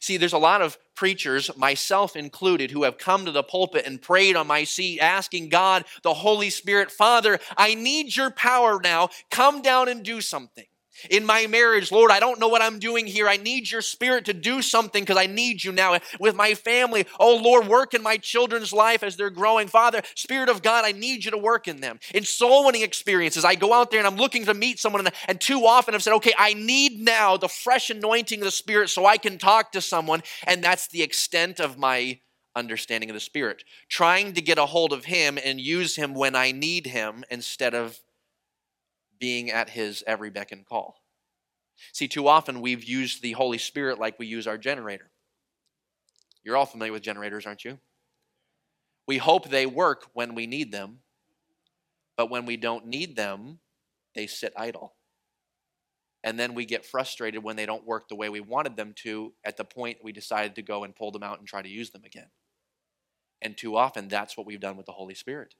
See, 0.00 0.16
there's 0.16 0.32
a 0.32 0.38
lot 0.38 0.62
of 0.62 0.78
preachers, 0.96 1.54
myself 1.58 2.16
included, 2.16 2.70
who 2.70 2.84
have 2.84 2.96
come 2.96 3.26
to 3.26 3.32
the 3.32 3.42
pulpit 3.42 3.84
and 3.84 4.00
prayed 4.00 4.34
on 4.34 4.46
my 4.46 4.64
seat, 4.64 5.00
asking 5.00 5.50
God, 5.50 5.84
the 6.02 6.14
Holy 6.14 6.48
Spirit, 6.48 6.90
Father, 6.90 7.38
I 7.54 7.74
need 7.74 8.16
your 8.16 8.30
power 8.30 8.80
now. 8.82 9.10
Come 9.30 9.60
down 9.60 9.90
and 9.90 10.02
do 10.02 10.22
something. 10.22 10.64
In 11.10 11.24
my 11.24 11.46
marriage, 11.46 11.90
Lord, 11.92 12.10
I 12.10 12.20
don't 12.20 12.40
know 12.40 12.48
what 12.48 12.62
I'm 12.62 12.78
doing 12.78 13.06
here. 13.06 13.28
I 13.28 13.36
need 13.36 13.70
your 13.70 13.82
spirit 13.82 14.24
to 14.26 14.34
do 14.34 14.62
something 14.62 15.02
because 15.02 15.16
I 15.16 15.26
need 15.26 15.64
you 15.64 15.72
now. 15.72 15.98
With 16.20 16.34
my 16.34 16.54
family, 16.54 17.06
oh 17.18 17.36
Lord, 17.36 17.66
work 17.66 17.94
in 17.94 18.02
my 18.02 18.16
children's 18.16 18.72
life 18.72 19.02
as 19.02 19.16
they're 19.16 19.30
growing. 19.30 19.68
Father, 19.68 20.02
Spirit 20.14 20.48
of 20.48 20.62
God, 20.62 20.84
I 20.84 20.92
need 20.92 21.24
you 21.24 21.30
to 21.30 21.38
work 21.38 21.68
in 21.68 21.80
them. 21.80 21.98
In 22.14 22.24
so 22.24 22.64
many 22.64 22.82
experiences, 22.82 23.44
I 23.44 23.54
go 23.54 23.72
out 23.72 23.90
there 23.90 24.00
and 24.00 24.06
I'm 24.06 24.16
looking 24.16 24.44
to 24.46 24.54
meet 24.54 24.78
someone, 24.78 25.06
and, 25.06 25.14
and 25.26 25.40
too 25.40 25.64
often 25.66 25.94
I've 25.94 26.02
said, 26.02 26.14
okay, 26.14 26.34
I 26.38 26.54
need 26.54 27.00
now 27.00 27.36
the 27.36 27.48
fresh 27.48 27.90
anointing 27.90 28.40
of 28.40 28.44
the 28.44 28.50
Spirit 28.50 28.90
so 28.90 29.06
I 29.06 29.16
can 29.18 29.38
talk 29.38 29.72
to 29.72 29.80
someone. 29.80 30.22
And 30.46 30.62
that's 30.62 30.88
the 30.88 31.02
extent 31.02 31.60
of 31.60 31.78
my 31.78 32.20
understanding 32.56 33.08
of 33.10 33.14
the 33.14 33.20
Spirit. 33.20 33.64
Trying 33.88 34.32
to 34.34 34.42
get 34.42 34.58
a 34.58 34.66
hold 34.66 34.92
of 34.92 35.06
Him 35.06 35.38
and 35.42 35.60
use 35.60 35.96
Him 35.96 36.14
when 36.14 36.34
I 36.34 36.52
need 36.52 36.86
Him 36.86 37.24
instead 37.30 37.74
of 37.74 38.00
being 39.18 39.50
at 39.50 39.70
his 39.70 40.04
every 40.06 40.30
beck 40.30 40.52
and 40.52 40.66
call. 40.66 41.02
See, 41.92 42.08
too 42.08 42.28
often 42.28 42.60
we've 42.60 42.84
used 42.84 43.22
the 43.22 43.32
Holy 43.32 43.58
Spirit 43.58 43.98
like 43.98 44.18
we 44.18 44.26
use 44.26 44.46
our 44.46 44.58
generator. 44.58 45.10
You're 46.44 46.56
all 46.56 46.66
familiar 46.66 46.92
with 46.92 47.02
generators, 47.02 47.46
aren't 47.46 47.64
you? 47.64 47.78
We 49.06 49.18
hope 49.18 49.48
they 49.48 49.66
work 49.66 50.06
when 50.12 50.34
we 50.34 50.46
need 50.46 50.72
them, 50.72 50.98
but 52.16 52.30
when 52.30 52.46
we 52.46 52.56
don't 52.56 52.86
need 52.86 53.16
them, 53.16 53.60
they 54.14 54.26
sit 54.26 54.52
idle. 54.56 54.94
And 56.24 56.38
then 56.38 56.54
we 56.54 56.64
get 56.64 56.84
frustrated 56.84 57.42
when 57.42 57.56
they 57.56 57.64
don't 57.64 57.86
work 57.86 58.08
the 58.08 58.16
way 58.16 58.28
we 58.28 58.40
wanted 58.40 58.76
them 58.76 58.92
to 59.04 59.32
at 59.44 59.56
the 59.56 59.64
point 59.64 59.98
we 60.02 60.12
decided 60.12 60.56
to 60.56 60.62
go 60.62 60.84
and 60.84 60.94
pull 60.94 61.10
them 61.12 61.22
out 61.22 61.38
and 61.38 61.46
try 61.46 61.62
to 61.62 61.68
use 61.68 61.90
them 61.90 62.02
again. 62.04 62.28
And 63.40 63.56
too 63.56 63.76
often, 63.76 64.08
that's 64.08 64.36
what 64.36 64.46
we've 64.46 64.60
done 64.60 64.76
with 64.76 64.86
the 64.86 64.92
Holy 64.92 65.14
Spirit. 65.14 65.54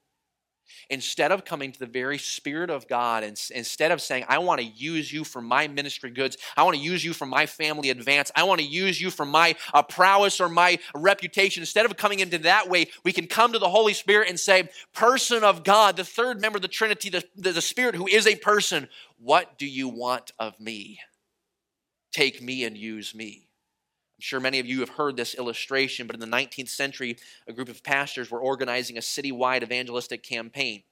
Instead 0.90 1.32
of 1.32 1.44
coming 1.44 1.72
to 1.72 1.78
the 1.78 1.86
very 1.86 2.18
Spirit 2.18 2.70
of 2.70 2.88
God, 2.88 3.22
and 3.22 3.40
instead 3.54 3.92
of 3.92 4.00
saying, 4.00 4.24
I 4.28 4.38
want 4.38 4.60
to 4.60 4.66
use 4.66 5.12
you 5.12 5.24
for 5.24 5.40
my 5.40 5.68
ministry 5.68 6.10
goods, 6.10 6.36
I 6.56 6.62
want 6.62 6.76
to 6.76 6.82
use 6.82 7.04
you 7.04 7.12
for 7.12 7.26
my 7.26 7.46
family 7.46 7.90
advance, 7.90 8.30
I 8.34 8.44
want 8.44 8.60
to 8.60 8.66
use 8.66 9.00
you 9.00 9.10
for 9.10 9.24
my 9.24 9.56
uh, 9.74 9.82
prowess 9.82 10.40
or 10.40 10.48
my 10.48 10.78
reputation, 10.94 11.62
instead 11.62 11.86
of 11.86 11.96
coming 11.96 12.20
into 12.20 12.38
that 12.38 12.68
way, 12.68 12.88
we 13.04 13.12
can 13.12 13.26
come 13.26 13.52
to 13.52 13.58
the 13.58 13.68
Holy 13.68 13.94
Spirit 13.94 14.28
and 14.28 14.38
say, 14.38 14.68
Person 14.92 15.44
of 15.44 15.64
God, 15.64 15.96
the 15.96 16.04
third 16.04 16.40
member 16.40 16.56
of 16.56 16.62
the 16.62 16.68
Trinity, 16.68 17.10
the, 17.10 17.24
the, 17.36 17.52
the 17.52 17.62
Spirit 17.62 17.94
who 17.94 18.06
is 18.06 18.26
a 18.26 18.36
person, 18.36 18.88
what 19.18 19.58
do 19.58 19.66
you 19.66 19.88
want 19.88 20.32
of 20.38 20.58
me? 20.60 21.00
Take 22.12 22.42
me 22.42 22.64
and 22.64 22.76
use 22.76 23.14
me. 23.14 23.47
I'm 24.18 24.22
sure 24.22 24.40
many 24.40 24.58
of 24.58 24.66
you 24.66 24.80
have 24.80 24.88
heard 24.88 25.16
this 25.16 25.36
illustration, 25.36 26.08
but 26.08 26.16
in 26.16 26.20
the 26.20 26.26
19th 26.26 26.70
century, 26.70 27.16
a 27.46 27.52
group 27.52 27.68
of 27.68 27.84
pastors 27.84 28.32
were 28.32 28.40
organizing 28.40 28.98
a 28.98 29.00
citywide 29.00 29.62
evangelistic 29.62 30.24
campaign. 30.24 30.82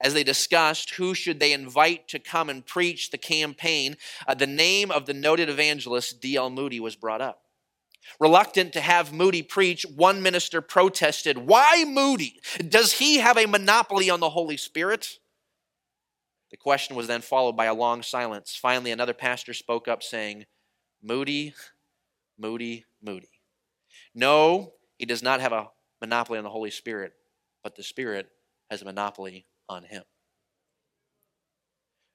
As 0.00 0.14
they 0.14 0.22
discussed 0.22 0.90
who 0.90 1.14
should 1.14 1.40
they 1.40 1.52
invite 1.52 2.06
to 2.08 2.20
come 2.20 2.48
and 2.48 2.64
preach 2.64 3.10
the 3.10 3.18
campaign, 3.18 3.96
uh, 4.28 4.34
the 4.34 4.46
name 4.46 4.92
of 4.92 5.06
the 5.06 5.14
noted 5.14 5.48
evangelist 5.48 6.20
D.L. 6.20 6.48
Moody 6.48 6.78
was 6.78 6.94
brought 6.94 7.20
up. 7.20 7.40
Reluctant 8.20 8.72
to 8.74 8.80
have 8.80 9.12
Moody 9.12 9.42
preach, 9.42 9.84
one 9.96 10.22
minister 10.22 10.60
protested, 10.60 11.38
Why 11.38 11.84
Moody? 11.84 12.40
Does 12.68 12.92
he 12.92 13.18
have 13.18 13.36
a 13.36 13.46
monopoly 13.46 14.10
on 14.10 14.20
the 14.20 14.30
Holy 14.30 14.56
Spirit? 14.56 15.18
The 16.52 16.56
question 16.56 16.94
was 16.94 17.08
then 17.08 17.20
followed 17.20 17.56
by 17.56 17.64
a 17.64 17.74
long 17.74 18.04
silence. 18.04 18.56
Finally, 18.60 18.92
another 18.92 19.14
pastor 19.14 19.54
spoke 19.54 19.88
up, 19.88 20.04
saying, 20.04 20.44
Moody 21.02 21.54
Moody, 22.38 22.84
Moody. 23.02 23.30
No, 24.14 24.72
he 24.98 25.06
does 25.06 25.22
not 25.22 25.40
have 25.40 25.52
a 25.52 25.68
monopoly 26.00 26.38
on 26.38 26.44
the 26.44 26.50
Holy 26.50 26.70
Spirit, 26.70 27.12
but 27.62 27.76
the 27.76 27.82
Spirit 27.82 28.28
has 28.70 28.82
a 28.82 28.84
monopoly 28.84 29.46
on 29.68 29.84
him. 29.84 30.02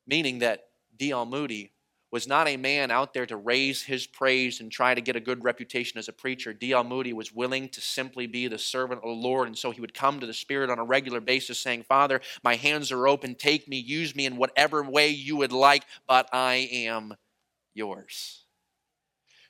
Meaning 0.07 0.39
that 0.39 0.65
D.L. 0.97 1.25
Moody 1.25 1.71
was 2.11 2.27
not 2.27 2.47
a 2.47 2.57
man 2.57 2.89
out 2.89 3.13
there 3.13 3.27
to 3.27 3.37
raise 3.37 3.83
his 3.83 4.07
praise 4.07 4.59
and 4.59 4.71
try 4.71 4.95
to 4.95 5.01
get 5.01 5.15
a 5.15 5.19
good 5.19 5.43
reputation 5.43 5.99
as 5.99 6.07
a 6.07 6.13
preacher. 6.13 6.53
D.L. 6.53 6.83
Moody 6.83 7.13
was 7.13 7.31
willing 7.31 7.69
to 7.69 7.81
simply 7.81 8.25
be 8.25 8.47
the 8.47 8.57
servant 8.57 9.01
of 9.03 9.09
the 9.09 9.15
Lord, 9.15 9.47
and 9.47 9.57
so 9.57 9.69
he 9.69 9.81
would 9.81 9.93
come 9.93 10.19
to 10.19 10.25
the 10.25 10.33
Spirit 10.33 10.71
on 10.71 10.79
a 10.79 10.83
regular 10.83 11.21
basis 11.21 11.59
saying, 11.59 11.83
Father, 11.83 12.19
my 12.43 12.55
hands 12.55 12.91
are 12.91 13.07
open, 13.07 13.35
take 13.35 13.67
me, 13.67 13.77
use 13.77 14.15
me 14.15 14.25
in 14.25 14.37
whatever 14.37 14.81
way 14.83 15.09
you 15.09 15.37
would 15.37 15.51
like, 15.51 15.83
but 16.07 16.27
I 16.33 16.67
am 16.71 17.13
yours. 17.75 18.45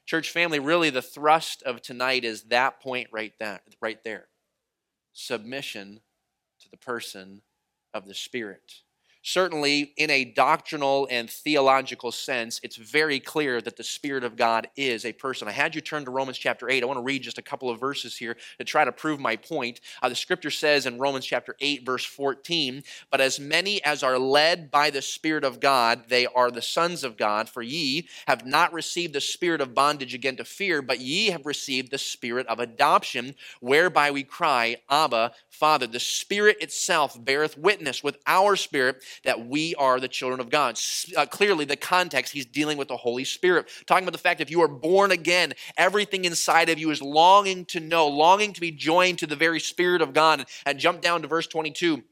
Church 0.09 0.31
family, 0.31 0.57
really 0.57 0.89
the 0.89 1.03
thrust 1.03 1.61
of 1.61 1.83
tonight 1.83 2.25
is 2.25 2.45
that 2.45 2.81
point 2.81 3.09
right 3.11 3.33
there, 3.39 3.61
right 3.79 4.03
there. 4.03 4.25
Submission 5.13 5.99
to 6.59 6.71
the 6.71 6.77
person 6.77 7.43
of 7.93 8.07
the 8.07 8.15
Spirit. 8.15 8.73
Certainly, 9.21 9.93
in 9.97 10.09
a 10.09 10.23
doctrinal 10.23 11.05
and 11.11 11.29
theological 11.29 12.11
sense, 12.11 12.61
it's 12.63 12.77
very 12.77 13.19
clear 13.19 13.59
that 13.59 13.75
the 13.75 13.83
Spirit 13.83 14.23
of 14.23 14.37
God 14.37 14.69
is 14.77 15.03
a 15.03 15.11
person. 15.11 15.47
I 15.49 15.51
had 15.51 15.75
you 15.75 15.81
turn 15.81 16.05
to 16.05 16.11
Romans 16.11 16.37
chapter 16.37 16.69
8. 16.69 16.81
I 16.81 16.85
want 16.85 16.97
to 16.97 17.03
read 17.03 17.23
just 17.23 17.37
a 17.37 17.41
couple 17.41 17.69
of 17.69 17.81
verses 17.81 18.15
here 18.15 18.37
to 18.59 18.63
try 18.63 18.85
to 18.85 18.93
prove 18.93 19.19
my 19.19 19.35
point. 19.35 19.81
Uh, 20.01 20.07
the 20.07 20.15
scripture 20.15 20.49
says 20.49 20.85
in 20.85 20.99
Romans 20.99 21.25
chapter 21.25 21.57
8, 21.59 21.85
verse 21.85 22.05
14, 22.05 22.81
But 23.11 23.19
as 23.19 23.41
many 23.41 23.83
as 23.83 24.03
are 24.03 24.17
led 24.17 24.71
by 24.71 24.89
the 24.89 25.01
Spirit 25.01 25.43
of 25.43 25.59
God, 25.59 26.03
they 26.07 26.25
are 26.25 26.49
the 26.49 26.61
sons 26.61 27.03
of 27.03 27.17
God. 27.17 27.49
For 27.49 27.61
ye 27.61 28.07
have 28.25 28.45
not 28.45 28.71
received 28.71 29.13
the 29.13 29.21
spirit 29.21 29.59
of 29.59 29.75
bondage 29.75 30.13
again 30.13 30.37
to 30.37 30.45
fear, 30.45 30.81
but 30.81 31.01
ye 31.01 31.31
have 31.31 31.45
received 31.45 31.91
the 31.91 31.97
spirit 31.97 32.47
of 32.47 32.59
adoption, 32.59 33.35
whereby 33.59 34.11
we 34.11 34.23
cry, 34.23 34.77
Abba, 34.89 35.33
Father. 35.49 35.87
The 35.87 35.99
Spirit 35.99 36.57
itself 36.61 37.17
beareth 37.21 37.57
witness 37.57 38.01
with 38.01 38.17
our 38.25 38.55
spirit 38.55 39.03
that 39.23 39.47
we 39.47 39.75
are 39.75 39.99
the 39.99 40.07
children 40.07 40.39
of 40.39 40.49
God. 40.49 40.79
Uh, 41.15 41.25
clearly, 41.25 41.65
the 41.65 41.75
context, 41.75 42.33
he's 42.33 42.45
dealing 42.45 42.77
with 42.77 42.87
the 42.87 42.97
Holy 42.97 43.23
Spirit, 43.23 43.69
talking 43.85 44.03
about 44.03 44.13
the 44.13 44.17
fact 44.17 44.41
if 44.41 44.51
you 44.51 44.61
are 44.61 44.67
born 44.67 45.11
again, 45.11 45.53
everything 45.77 46.25
inside 46.25 46.69
of 46.69 46.79
you 46.79 46.91
is 46.91 47.01
longing 47.01 47.65
to 47.65 47.79
know, 47.79 48.07
longing 48.07 48.53
to 48.53 48.61
be 48.61 48.71
joined 48.71 49.19
to 49.19 49.27
the 49.27 49.35
very 49.35 49.59
Spirit 49.59 50.01
of 50.01 50.13
God. 50.13 50.45
And 50.65 50.79
jump 50.79 51.01
down 51.01 51.21
to 51.21 51.27
verse 51.27 51.47
22. 51.47 52.03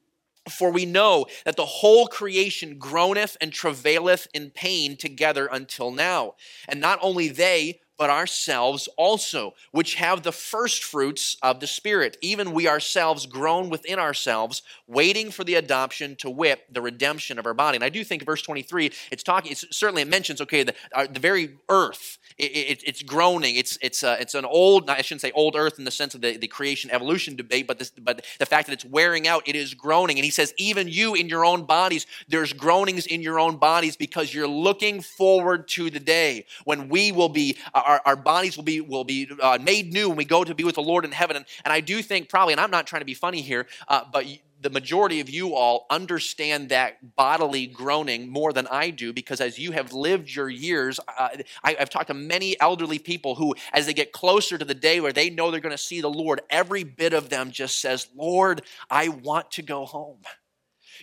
For 0.49 0.71
we 0.71 0.85
know 0.85 1.25
that 1.43 1.57
the 1.57 1.65
whole 1.65 2.07
creation 2.07 2.77
groaneth 2.77 3.35
and 3.41 3.51
travaileth 3.51 4.27
in 4.33 4.49
pain 4.51 4.95
together 4.95 5.47
until 5.51 5.91
now. 5.91 6.35
And 6.69 6.79
not 6.79 6.99
only 7.01 7.27
they, 7.27 7.81
but 7.97 8.09
ourselves 8.09 8.87
also, 8.97 9.53
which 9.71 9.95
have 9.95 10.23
the 10.23 10.31
first 10.31 10.83
fruits 10.83 11.37
of 11.41 11.59
the 11.59 11.67
Spirit, 11.67 12.17
even 12.21 12.53
we 12.53 12.67
ourselves 12.67 13.25
groan 13.25 13.69
within 13.69 13.99
ourselves, 13.99 14.61
waiting 14.87 15.31
for 15.31 15.43
the 15.43 15.55
adoption 15.55 16.15
to 16.17 16.29
wit 16.29 16.61
the 16.71 16.81
redemption 16.81 17.39
of 17.39 17.45
our 17.45 17.53
body. 17.53 17.75
And 17.75 17.83
I 17.83 17.89
do 17.89 18.03
think 18.03 18.23
verse 18.23 18.41
23, 18.41 18.91
it's 19.11 19.23
talking, 19.23 19.51
it's, 19.51 19.65
certainly 19.75 20.03
it 20.03 20.07
mentions, 20.07 20.41
okay, 20.41 20.63
the, 20.63 20.73
uh, 20.93 21.07
the 21.11 21.19
very 21.19 21.57
earth, 21.69 22.17
it, 22.37 22.51
it, 22.51 22.83
it's 22.85 23.01
groaning. 23.01 23.55
It's, 23.55 23.77
it's, 23.81 24.03
uh, 24.03 24.17
it's 24.19 24.35
an 24.35 24.45
old, 24.45 24.89
I 24.89 25.01
shouldn't 25.01 25.21
say 25.21 25.31
old 25.31 25.55
earth 25.55 25.79
in 25.79 25.85
the 25.85 25.91
sense 25.91 26.13
of 26.13 26.21
the, 26.21 26.37
the 26.37 26.47
creation 26.47 26.91
evolution 26.91 27.35
debate, 27.35 27.67
but, 27.67 27.79
this, 27.79 27.89
but 27.89 28.23
the 28.39 28.45
fact 28.45 28.67
that 28.67 28.73
it's 28.73 28.85
wearing 28.85 29.27
out, 29.27 29.47
it 29.47 29.55
is 29.55 29.73
groaning. 29.73 30.17
And 30.17 30.25
he 30.25 30.31
says, 30.31 30.53
even 30.57 30.87
you 30.87 31.15
in 31.15 31.29
your 31.29 31.45
own 31.45 31.63
bodies, 31.63 32.05
there's 32.27 32.53
groanings 32.53 33.07
in 33.07 33.21
your 33.21 33.39
own 33.39 33.57
bodies 33.57 33.95
because 33.95 34.33
you're 34.33 34.47
looking 34.47 35.01
forward 35.01 35.67
to 35.69 35.89
the 35.89 35.99
day 35.99 36.45
when 36.65 36.89
we 36.89 37.11
will 37.11 37.29
be, 37.29 37.57
our, 37.87 38.01
our 38.05 38.15
bodies 38.15 38.57
will 38.57 38.63
be, 38.63 38.81
will 38.81 39.03
be 39.03 39.29
uh, 39.41 39.57
made 39.61 39.93
new 39.93 40.09
when 40.09 40.17
we 40.17 40.25
go 40.25 40.43
to 40.43 40.53
be 40.53 40.63
with 40.63 40.75
the 40.75 40.81
Lord 40.81 41.05
in 41.05 41.11
heaven. 41.11 41.37
And, 41.37 41.45
and 41.65 41.73
I 41.73 41.79
do 41.79 42.01
think 42.01 42.29
probably, 42.29 42.53
and 42.53 42.61
I'm 42.61 42.71
not 42.71 42.85
trying 42.85 43.01
to 43.01 43.05
be 43.05 43.13
funny 43.13 43.41
here, 43.41 43.65
uh, 43.87 44.01
but 44.11 44.25
the 44.61 44.69
majority 44.69 45.19
of 45.19 45.29
you 45.29 45.53
all 45.53 45.85
understand 45.89 46.69
that 46.69 47.15
bodily 47.15 47.67
groaning 47.67 48.27
more 48.27 48.51
than 48.51 48.67
I 48.67 48.89
do 48.89 49.13
because 49.13 49.39
as 49.39 49.59
you 49.59 49.71
have 49.71 49.93
lived 49.93 50.33
your 50.33 50.49
years, 50.49 50.99
uh, 51.17 51.29
I, 51.63 51.73
have 51.73 51.89
talked 51.89 52.07
to 52.07 52.13
many 52.13 52.59
elderly 52.59 52.99
people 52.99 53.35
who, 53.35 53.55
as 53.73 53.85
they 53.85 53.93
get 53.93 54.11
closer 54.11 54.57
to 54.57 54.65
the 54.65 54.73
day 54.73 54.99
where 54.99 55.13
they 55.13 55.29
know 55.29 55.51
they're 55.51 55.59
going 55.59 55.71
to 55.71 55.77
see 55.77 56.01
the 56.01 56.09
Lord, 56.09 56.41
every 56.49 56.83
bit 56.83 57.13
of 57.13 57.29
them 57.29 57.51
just 57.51 57.79
says, 57.79 58.07
Lord, 58.15 58.63
I 58.89 59.09
want 59.09 59.51
to 59.51 59.61
go 59.61 59.85
home. 59.85 60.17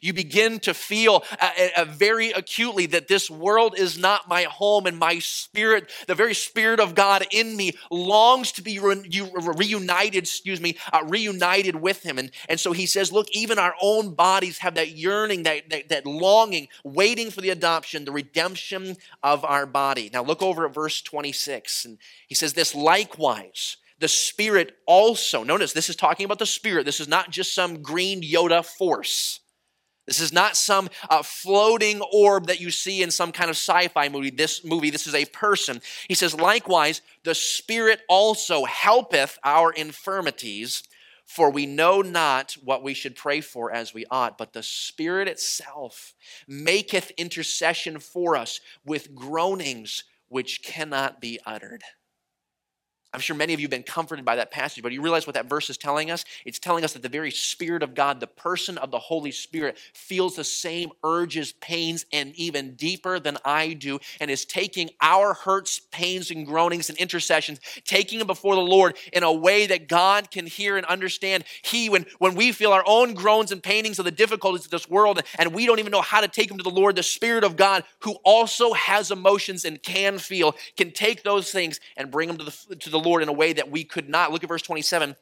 You 0.00 0.12
begin 0.12 0.60
to 0.60 0.74
feel 0.74 1.24
uh, 1.40 1.50
uh, 1.76 1.84
very 1.86 2.30
acutely 2.30 2.86
that 2.86 3.08
this 3.08 3.30
world 3.30 3.74
is 3.78 3.98
not 3.98 4.28
my 4.28 4.44
home, 4.44 4.86
and 4.86 4.98
my 4.98 5.18
spirit, 5.18 5.90
the 6.06 6.14
very 6.14 6.34
spirit 6.34 6.80
of 6.80 6.94
God 6.94 7.26
in 7.30 7.56
me, 7.56 7.72
longs 7.90 8.52
to 8.52 8.62
be 8.62 8.78
re- 8.78 9.02
reunited. 9.56 10.24
Excuse 10.24 10.60
me, 10.60 10.76
uh, 10.92 11.02
reunited 11.06 11.76
with 11.76 12.02
Him. 12.02 12.18
And 12.18 12.30
and 12.48 12.60
so 12.60 12.72
He 12.72 12.86
says, 12.86 13.12
look, 13.12 13.28
even 13.32 13.58
our 13.58 13.74
own 13.80 14.14
bodies 14.14 14.58
have 14.58 14.74
that 14.74 14.90
yearning, 14.90 15.44
that, 15.44 15.70
that 15.70 15.88
that 15.88 16.06
longing, 16.06 16.68
waiting 16.82 17.30
for 17.30 17.40
the 17.40 17.50
adoption, 17.50 18.04
the 18.04 18.12
redemption 18.12 18.96
of 19.22 19.44
our 19.44 19.66
body. 19.66 20.10
Now 20.12 20.22
look 20.22 20.42
over 20.42 20.66
at 20.66 20.74
verse 20.74 21.00
twenty 21.02 21.32
six, 21.32 21.84
and 21.84 21.98
He 22.26 22.34
says 22.34 22.52
this 22.52 22.74
likewise 22.74 23.76
the 24.00 24.08
Spirit 24.08 24.76
also. 24.86 25.44
Notice 25.44 25.72
this 25.72 25.88
is 25.88 25.96
talking 25.96 26.24
about 26.24 26.38
the 26.38 26.46
Spirit. 26.46 26.84
This 26.84 27.00
is 27.00 27.08
not 27.08 27.30
just 27.30 27.54
some 27.54 27.82
green 27.82 28.22
Yoda 28.22 28.64
force. 28.64 29.40
This 30.06 30.20
is 30.20 30.32
not 30.32 30.56
some 30.56 30.90
uh, 31.08 31.22
floating 31.22 32.02
orb 32.12 32.46
that 32.48 32.60
you 32.60 32.70
see 32.70 33.02
in 33.02 33.10
some 33.10 33.32
kind 33.32 33.48
of 33.48 33.56
sci-fi 33.56 34.08
movie. 34.08 34.30
This 34.30 34.64
movie, 34.64 34.90
this 34.90 35.06
is 35.06 35.14
a 35.14 35.24
person. 35.26 35.80
He 36.08 36.14
says, 36.14 36.34
likewise, 36.34 37.00
the 37.22 37.34
Spirit 37.34 38.02
also 38.08 38.64
helpeth 38.64 39.38
our 39.42 39.72
infirmities, 39.72 40.82
for 41.24 41.50
we 41.50 41.64
know 41.64 42.02
not 42.02 42.52
what 42.62 42.82
we 42.82 42.92
should 42.92 43.16
pray 43.16 43.40
for 43.40 43.72
as 43.72 43.94
we 43.94 44.04
ought, 44.10 44.36
but 44.36 44.52
the 44.52 44.62
Spirit 44.62 45.26
itself 45.26 46.14
maketh 46.46 47.10
intercession 47.12 47.98
for 47.98 48.36
us 48.36 48.60
with 48.84 49.14
groanings 49.14 50.04
which 50.28 50.62
cannot 50.62 51.20
be 51.20 51.40
uttered. 51.46 51.82
I'm 53.14 53.20
sure 53.20 53.36
many 53.36 53.54
of 53.54 53.60
you 53.60 53.64
have 53.64 53.70
been 53.70 53.84
comforted 53.84 54.24
by 54.24 54.34
that 54.36 54.50
passage, 54.50 54.82
but 54.82 54.90
you 54.90 55.00
realize 55.00 55.24
what 55.24 55.34
that 55.34 55.48
verse 55.48 55.70
is 55.70 55.78
telling 55.78 56.10
us? 56.10 56.24
It's 56.44 56.58
telling 56.58 56.82
us 56.82 56.94
that 56.94 57.02
the 57.02 57.08
very 57.08 57.30
Spirit 57.30 57.84
of 57.84 57.94
God, 57.94 58.18
the 58.18 58.26
person 58.26 58.76
of 58.76 58.90
the 58.90 58.98
Holy 58.98 59.30
Spirit, 59.30 59.78
feels 59.92 60.34
the 60.34 60.42
same 60.42 60.90
urges, 61.04 61.52
pains, 61.52 62.06
and 62.12 62.34
even 62.34 62.74
deeper 62.74 63.20
than 63.20 63.38
I 63.44 63.74
do, 63.74 64.00
and 64.20 64.32
is 64.32 64.44
taking 64.44 64.90
our 65.00 65.32
hurts, 65.32 65.80
pains, 65.92 66.32
and 66.32 66.44
groanings 66.44 66.88
and 66.88 66.98
intercessions, 66.98 67.60
taking 67.84 68.18
them 68.18 68.26
before 68.26 68.56
the 68.56 68.60
Lord 68.60 68.96
in 69.12 69.22
a 69.22 69.32
way 69.32 69.68
that 69.68 69.86
God 69.88 70.32
can 70.32 70.46
hear 70.46 70.76
and 70.76 70.84
understand. 70.86 71.44
He, 71.62 71.88
when, 71.88 72.06
when 72.18 72.34
we 72.34 72.50
feel 72.50 72.72
our 72.72 72.84
own 72.84 73.14
groans 73.14 73.52
and 73.52 73.62
paintings 73.62 74.00
of 74.00 74.06
the 74.06 74.10
difficulties 74.10 74.64
of 74.64 74.72
this 74.72 74.90
world, 74.90 75.22
and 75.38 75.54
we 75.54 75.66
don't 75.66 75.78
even 75.78 75.92
know 75.92 76.02
how 76.02 76.20
to 76.20 76.28
take 76.28 76.48
them 76.48 76.58
to 76.58 76.64
the 76.64 76.70
Lord, 76.70 76.96
the 76.96 77.04
Spirit 77.04 77.44
of 77.44 77.54
God, 77.54 77.84
who 78.00 78.16
also 78.24 78.72
has 78.72 79.12
emotions 79.12 79.64
and 79.64 79.80
can 79.80 80.18
feel, 80.18 80.56
can 80.76 80.90
take 80.90 81.22
those 81.22 81.52
things 81.52 81.78
and 81.96 82.10
bring 82.10 82.26
them 82.26 82.38
to 82.38 82.44
the, 82.44 82.76
to 82.76 82.90
the 82.90 83.03
Lord 83.04 83.22
in 83.22 83.28
a 83.28 83.32
way 83.32 83.52
that 83.52 83.70
we 83.70 83.84
could 83.84 84.08
not. 84.08 84.32
Look 84.32 84.42
at 84.42 84.48
verse 84.48 84.62
27. 84.62 85.16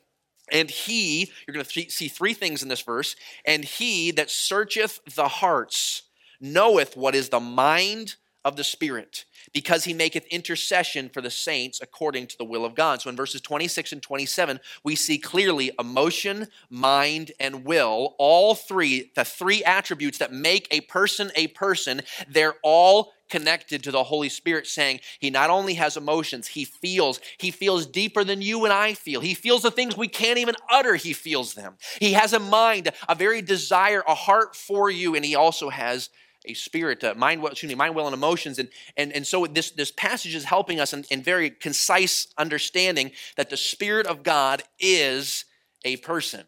And 0.50 0.70
he, 0.70 1.30
you're 1.46 1.54
going 1.54 1.64
to 1.64 1.90
see 1.90 2.08
three 2.08 2.34
things 2.34 2.62
in 2.62 2.68
this 2.68 2.82
verse, 2.82 3.16
and 3.46 3.64
he 3.64 4.10
that 4.12 4.30
searcheth 4.30 5.00
the 5.14 5.28
hearts 5.28 6.02
knoweth 6.40 6.96
what 6.96 7.14
is 7.14 7.28
the 7.28 7.40
mind 7.40 8.16
of 8.44 8.56
the 8.56 8.64
Spirit, 8.64 9.24
because 9.52 9.84
he 9.84 9.94
maketh 9.94 10.26
intercession 10.26 11.08
for 11.08 11.20
the 11.20 11.30
saints 11.30 11.80
according 11.80 12.26
to 12.26 12.38
the 12.38 12.44
will 12.44 12.64
of 12.64 12.74
God. 12.74 13.00
So 13.00 13.10
in 13.10 13.16
verses 13.16 13.40
26 13.40 13.92
and 13.92 14.02
27, 14.02 14.60
we 14.84 14.96
see 14.96 15.18
clearly 15.18 15.70
emotion, 15.78 16.48
mind, 16.70 17.32
and 17.38 17.64
will, 17.64 18.14
all 18.18 18.54
three, 18.54 19.10
the 19.14 19.24
three 19.24 19.62
attributes 19.64 20.18
that 20.18 20.32
make 20.32 20.68
a 20.70 20.80
person 20.82 21.30
a 21.36 21.48
person, 21.48 22.02
they're 22.28 22.54
all 22.62 23.12
connected 23.32 23.82
to 23.82 23.90
the 23.90 24.04
Holy 24.04 24.28
Spirit, 24.28 24.66
saying 24.66 25.00
he 25.18 25.30
not 25.30 25.48
only 25.48 25.72
has 25.74 25.96
emotions, 25.96 26.48
he 26.48 26.66
feels. 26.66 27.18
He 27.38 27.50
feels 27.50 27.86
deeper 27.86 28.24
than 28.24 28.42
you 28.42 28.64
and 28.64 28.72
I 28.72 28.92
feel. 28.92 29.22
He 29.22 29.32
feels 29.32 29.62
the 29.62 29.70
things 29.70 29.96
we 29.96 30.06
can't 30.06 30.38
even 30.38 30.54
utter, 30.70 30.96
he 30.96 31.14
feels 31.14 31.54
them. 31.54 31.76
He 31.98 32.12
has 32.12 32.34
a 32.34 32.38
mind, 32.38 32.90
a 33.08 33.14
very 33.14 33.40
desire, 33.40 34.02
a 34.06 34.14
heart 34.14 34.54
for 34.54 34.90
you, 34.90 35.14
and 35.14 35.24
he 35.24 35.34
also 35.34 35.70
has 35.70 36.10
a 36.44 36.54
spirit, 36.54 37.04
uh, 37.04 37.14
mind, 37.16 37.42
well, 37.42 37.52
excuse 37.52 37.68
me, 37.68 37.74
mind, 37.74 37.94
will, 37.94 38.06
and 38.06 38.14
emotions. 38.14 38.58
And, 38.58 38.68
and, 38.96 39.12
and 39.12 39.26
so 39.26 39.46
this, 39.46 39.70
this 39.70 39.90
passage 39.90 40.34
is 40.34 40.44
helping 40.44 40.80
us 40.80 40.92
in, 40.92 41.04
in 41.10 41.22
very 41.22 41.50
concise 41.50 42.28
understanding 42.36 43.12
that 43.36 43.50
the 43.50 43.56
Spirit 43.56 44.06
of 44.06 44.22
God 44.22 44.62
is 44.78 45.44
a 45.84 45.96
person. 45.98 46.44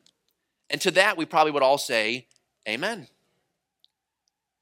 And 0.70 0.80
to 0.80 0.90
that, 0.92 1.16
we 1.16 1.26
probably 1.26 1.52
would 1.52 1.62
all 1.62 1.78
say, 1.78 2.26
Amen. 2.68 3.08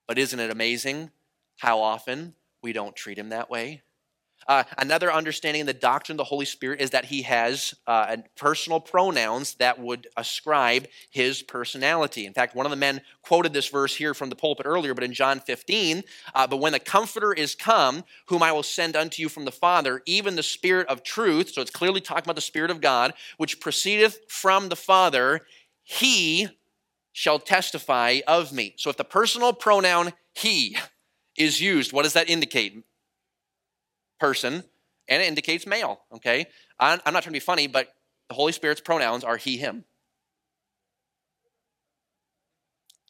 But 0.07 0.19
isn't 0.19 0.39
it 0.39 0.51
amazing 0.51 1.11
how 1.59 1.81
often 1.81 2.35
we 2.63 2.73
don't 2.73 2.97
treat 2.97 3.17
him 3.17 3.29
that 3.29 3.49
way? 3.49 3.83
Uh, 4.47 4.65
another 4.79 5.13
understanding 5.13 5.61
in 5.61 5.67
the 5.67 5.73
doctrine 5.73 6.15
of 6.15 6.19
the 6.19 6.25
Holy 6.25 6.45
Spirit 6.45 6.81
is 6.81 6.91
that 6.91 7.07
he 7.07 7.23
has 7.23 7.75
uh, 7.87 8.17
personal 8.37 8.81
pronouns 8.81 9.55
that 9.55 9.79
would 9.79 10.07
ascribe 10.17 10.87
his 11.11 11.43
personality. 11.43 12.27
In 12.27 12.33
fact, 12.33 12.55
one 12.55 12.67
of 12.67 12.71
the 12.71 12.77
men 12.77 13.01
quoted 13.23 13.53
this 13.53 13.69
verse 13.69 13.95
here 13.95 14.15
from 14.15 14.29
the 14.29 14.37
pulpit 14.37 14.67
earlier, 14.67 14.95
but 14.95 15.05
in 15.05 15.13
John 15.13 15.41
15, 15.41 16.03
uh, 16.35 16.47
but 16.47 16.59
when 16.59 16.73
the 16.73 16.81
Comforter 16.81 17.33
is 17.33 17.55
come, 17.55 18.05
whom 18.27 18.43
I 18.43 18.53
will 18.53 18.63
send 18.63 18.97
unto 18.97 19.23
you 19.23 19.29
from 19.29 19.45
the 19.45 19.53
Father, 19.53 20.03
even 20.07 20.37
the 20.37 20.43
Spirit 20.43 20.89
of 20.89 21.03
truth, 21.03 21.53
so 21.53 21.63
it's 21.63 21.71
clearly 21.71 22.01
talking 22.01 22.25
about 22.25 22.37
the 22.37 22.43
Spirit 22.43 22.71
of 22.71 22.81
God, 22.81 23.15
which 23.37 23.61
proceedeth 23.61 24.21
from 24.29 24.69
the 24.69 24.77
Father, 24.77 25.41
he 25.83 26.49
shall 27.13 27.39
testify 27.39 28.21
of 28.27 28.53
me. 28.53 28.75
So 28.77 28.91
if 28.91 28.97
the 28.97 29.05
personal 29.05 29.53
pronoun 29.53 30.13
he 30.35 30.77
is 31.37 31.61
used, 31.61 31.93
what 31.93 32.03
does 32.03 32.15
that 32.15 32.29
indicate? 32.29 32.85
Person, 34.23 34.63
and 35.09 35.21
it 35.21 35.27
indicates 35.27 35.67
male, 35.67 36.03
okay? 36.15 36.47
I'm, 36.79 37.01
I'm 37.05 37.13
not 37.13 37.25
trying 37.25 37.33
to 37.33 37.41
be 37.41 37.41
funny, 37.41 37.67
but 37.67 37.89
the 38.29 38.37
Holy 38.37 38.53
Spirit's 38.53 38.81
pronouns 38.81 39.25
are 39.25 39.37
he, 39.37 39.57
him. 39.57 39.85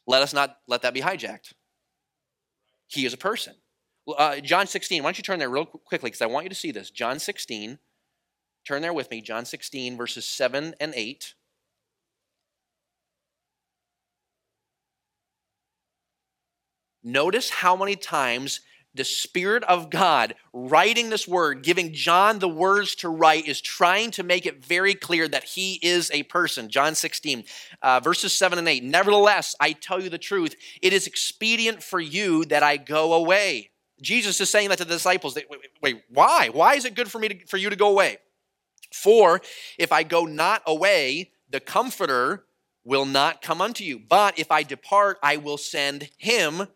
Let 0.07 0.23
us 0.23 0.33
not 0.33 0.57
let 0.67 0.81
that 0.81 0.95
be 0.95 1.01
hijacked. 1.01 1.53
He 2.87 3.05
is 3.05 3.13
a 3.13 3.17
person. 3.17 3.53
Uh, 4.07 4.39
John 4.39 4.65
16, 4.65 5.03
why 5.03 5.07
don't 5.07 5.19
you 5.19 5.23
turn 5.23 5.37
there 5.37 5.51
real 5.51 5.67
quickly 5.67 6.07
because 6.07 6.23
I 6.23 6.25
want 6.25 6.45
you 6.45 6.49
to 6.49 6.55
see 6.55 6.71
this. 6.71 6.89
John 6.89 7.19
16, 7.19 7.77
turn 8.67 8.81
there 8.81 8.91
with 8.91 9.11
me. 9.11 9.21
John 9.21 9.45
16, 9.45 9.95
verses 9.95 10.25
7 10.25 10.73
and 10.79 10.93
8. 10.95 11.35
Notice 17.03 17.51
how 17.51 17.75
many 17.75 17.95
times 17.95 18.61
the 18.95 19.03
Spirit 19.03 19.63
of 19.63 19.89
God 19.89 20.35
writing 20.53 21.09
this 21.09 21.27
word, 21.27 21.63
giving 21.63 21.93
John 21.93 22.39
the 22.39 22.47
words 22.47 22.95
to 22.95 23.09
write, 23.09 23.47
is 23.47 23.59
trying 23.61 24.11
to 24.11 24.23
make 24.23 24.45
it 24.45 24.63
very 24.63 24.93
clear 24.93 25.27
that 25.27 25.43
he 25.43 25.79
is 25.81 26.11
a 26.11 26.23
person. 26.23 26.69
John 26.69 26.95
16, 26.95 27.43
uh, 27.81 27.99
verses 28.01 28.33
7 28.33 28.59
and 28.59 28.67
8. 28.67 28.83
Nevertheless, 28.83 29.55
I 29.59 29.73
tell 29.73 30.01
you 30.01 30.09
the 30.09 30.17
truth, 30.17 30.55
it 30.81 30.93
is 30.93 31.07
expedient 31.07 31.81
for 31.81 31.99
you 31.99 32.45
that 32.45 32.63
I 32.63 32.77
go 32.77 33.13
away. 33.13 33.71
Jesus 34.01 34.39
is 34.41 34.49
saying 34.49 34.69
that 34.69 34.77
to 34.79 34.85
the 34.85 34.93
disciples. 34.93 35.35
Wait, 35.35 35.49
wait, 35.49 35.59
wait 35.81 36.03
why? 36.09 36.49
Why 36.51 36.75
is 36.75 36.85
it 36.85 36.95
good 36.95 37.09
for 37.09 37.19
me 37.19 37.29
to, 37.29 37.45
for 37.47 37.57
you 37.57 37.69
to 37.69 37.75
go 37.75 37.89
away? 37.89 38.17
For 38.91 39.41
if 39.77 39.91
I 39.91 40.03
go 40.03 40.25
not 40.25 40.61
away, 40.67 41.31
the 41.49 41.59
Comforter 41.59 42.45
will 42.83 43.05
not 43.05 43.41
come 43.41 43.61
unto 43.61 43.83
you. 43.83 43.99
But 43.99 44.37
if 44.37 44.51
I 44.51 44.63
depart, 44.63 45.17
I 45.23 45.37
will 45.37 45.57
send 45.57 46.09
him 46.17 46.67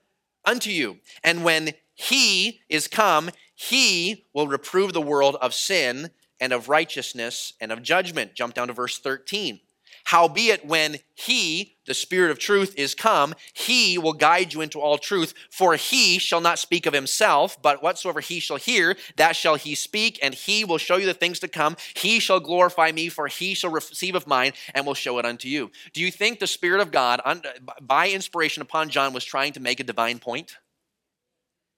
unto 0.45 0.69
you. 0.69 0.99
And 1.23 1.43
when 1.43 1.73
he 1.97 2.61
is 2.69 2.87
come, 2.87 3.31
he 3.55 4.25
will 4.31 4.47
reprove 4.47 4.93
the 4.93 5.01
world 5.01 5.35
of 5.41 5.53
sin 5.53 6.11
and 6.39 6.53
of 6.53 6.69
righteousness 6.69 7.53
and 7.59 7.71
of 7.71 7.81
judgment. 7.81 8.35
Jump 8.35 8.53
down 8.53 8.67
to 8.67 8.73
verse 8.73 8.99
13. 8.99 9.59
Howbeit, 10.03 10.63
when 10.63 10.97
he, 11.15 11.75
the 11.85 11.95
Spirit 11.95 12.29
of 12.29 12.37
truth, 12.37 12.75
is 12.77 12.93
come, 12.93 13.33
he 13.51 13.97
will 13.97 14.13
guide 14.13 14.53
you 14.53 14.61
into 14.61 14.79
all 14.79 14.99
truth. 14.99 15.33
For 15.49 15.75
he 15.75 16.19
shall 16.19 16.39
not 16.39 16.59
speak 16.59 16.85
of 16.85 16.93
himself, 16.93 17.59
but 17.61 17.81
whatsoever 17.81 18.21
he 18.21 18.39
shall 18.39 18.57
hear, 18.57 18.95
that 19.15 19.35
shall 19.35 19.55
he 19.55 19.73
speak, 19.73 20.19
and 20.21 20.35
he 20.35 20.63
will 20.63 20.77
show 20.77 20.97
you 20.97 21.07
the 21.07 21.15
things 21.15 21.39
to 21.39 21.47
come. 21.47 21.75
He 21.95 22.19
shall 22.19 22.39
glorify 22.39 22.91
me, 22.91 23.09
for 23.09 23.27
he 23.27 23.55
shall 23.55 23.71
receive 23.71 24.13
of 24.13 24.27
mine, 24.27 24.53
and 24.75 24.85
will 24.85 24.93
show 24.93 25.17
it 25.17 25.25
unto 25.25 25.49
you. 25.49 25.71
Do 25.93 26.01
you 26.01 26.11
think 26.11 26.39
the 26.39 26.47
Spirit 26.47 26.79
of 26.79 26.91
God, 26.91 27.19
by 27.81 28.09
inspiration 28.09 28.61
upon 28.61 28.89
John, 28.89 29.13
was 29.13 29.25
trying 29.25 29.53
to 29.53 29.59
make 29.59 29.79
a 29.79 29.83
divine 29.83 30.19
point? 30.19 30.57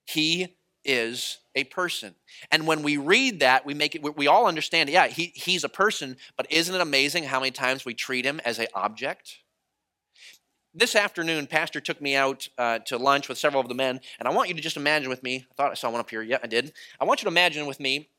He 0.10 0.56
is 0.84 1.38
a 1.54 1.66
person. 1.66 2.16
And 2.52 2.66
when 2.66 2.82
we 2.82 2.98
read 2.98 3.42
that, 3.42 3.64
we 3.64 3.76
make 3.76 3.94
it 3.94 4.18
we 4.18 4.26
all 4.26 4.48
understand, 4.48 4.90
yeah, 4.90 5.08
he, 5.08 5.32
he's 5.36 5.64
a 5.64 5.70
person, 5.70 6.18
but 6.36 6.52
isn't 6.52 6.74
it 6.74 6.82
amazing 6.82 7.26
how 7.26 7.40
many 7.40 7.52
times 7.52 7.86
we 7.86 7.94
treat 7.94 8.26
him 8.26 8.42
as 8.44 8.58
an 8.58 8.68
object? 8.74 9.38
This 10.74 10.96
afternoon, 10.96 11.46
Pastor 11.46 11.80
took 11.80 12.02
me 12.02 12.16
out 12.16 12.48
uh, 12.58 12.80
to 12.86 12.98
lunch 12.98 13.30
with 13.30 13.38
several 13.38 13.62
of 13.62 13.68
the 13.68 13.76
men, 13.76 14.00
and 14.20 14.28
I 14.28 14.32
want 14.32 14.50
you 14.50 14.56
to 14.56 14.62
just 14.62 14.78
imagine 14.78 15.10
with 15.10 15.22
me. 15.22 15.46
I 15.52 15.54
thought 15.56 15.72
I 15.72 15.76
saw 15.76 15.92
one 15.92 16.00
up 16.00 16.10
here. 16.10 16.22
Yeah, 16.22 16.38
I 16.44 16.48
did. 16.48 16.74
I 17.00 17.06
want 17.06 17.22
you 17.22 17.26
to 17.26 17.32
imagine 17.32 17.66
with 17.68 17.80
me 17.80 18.10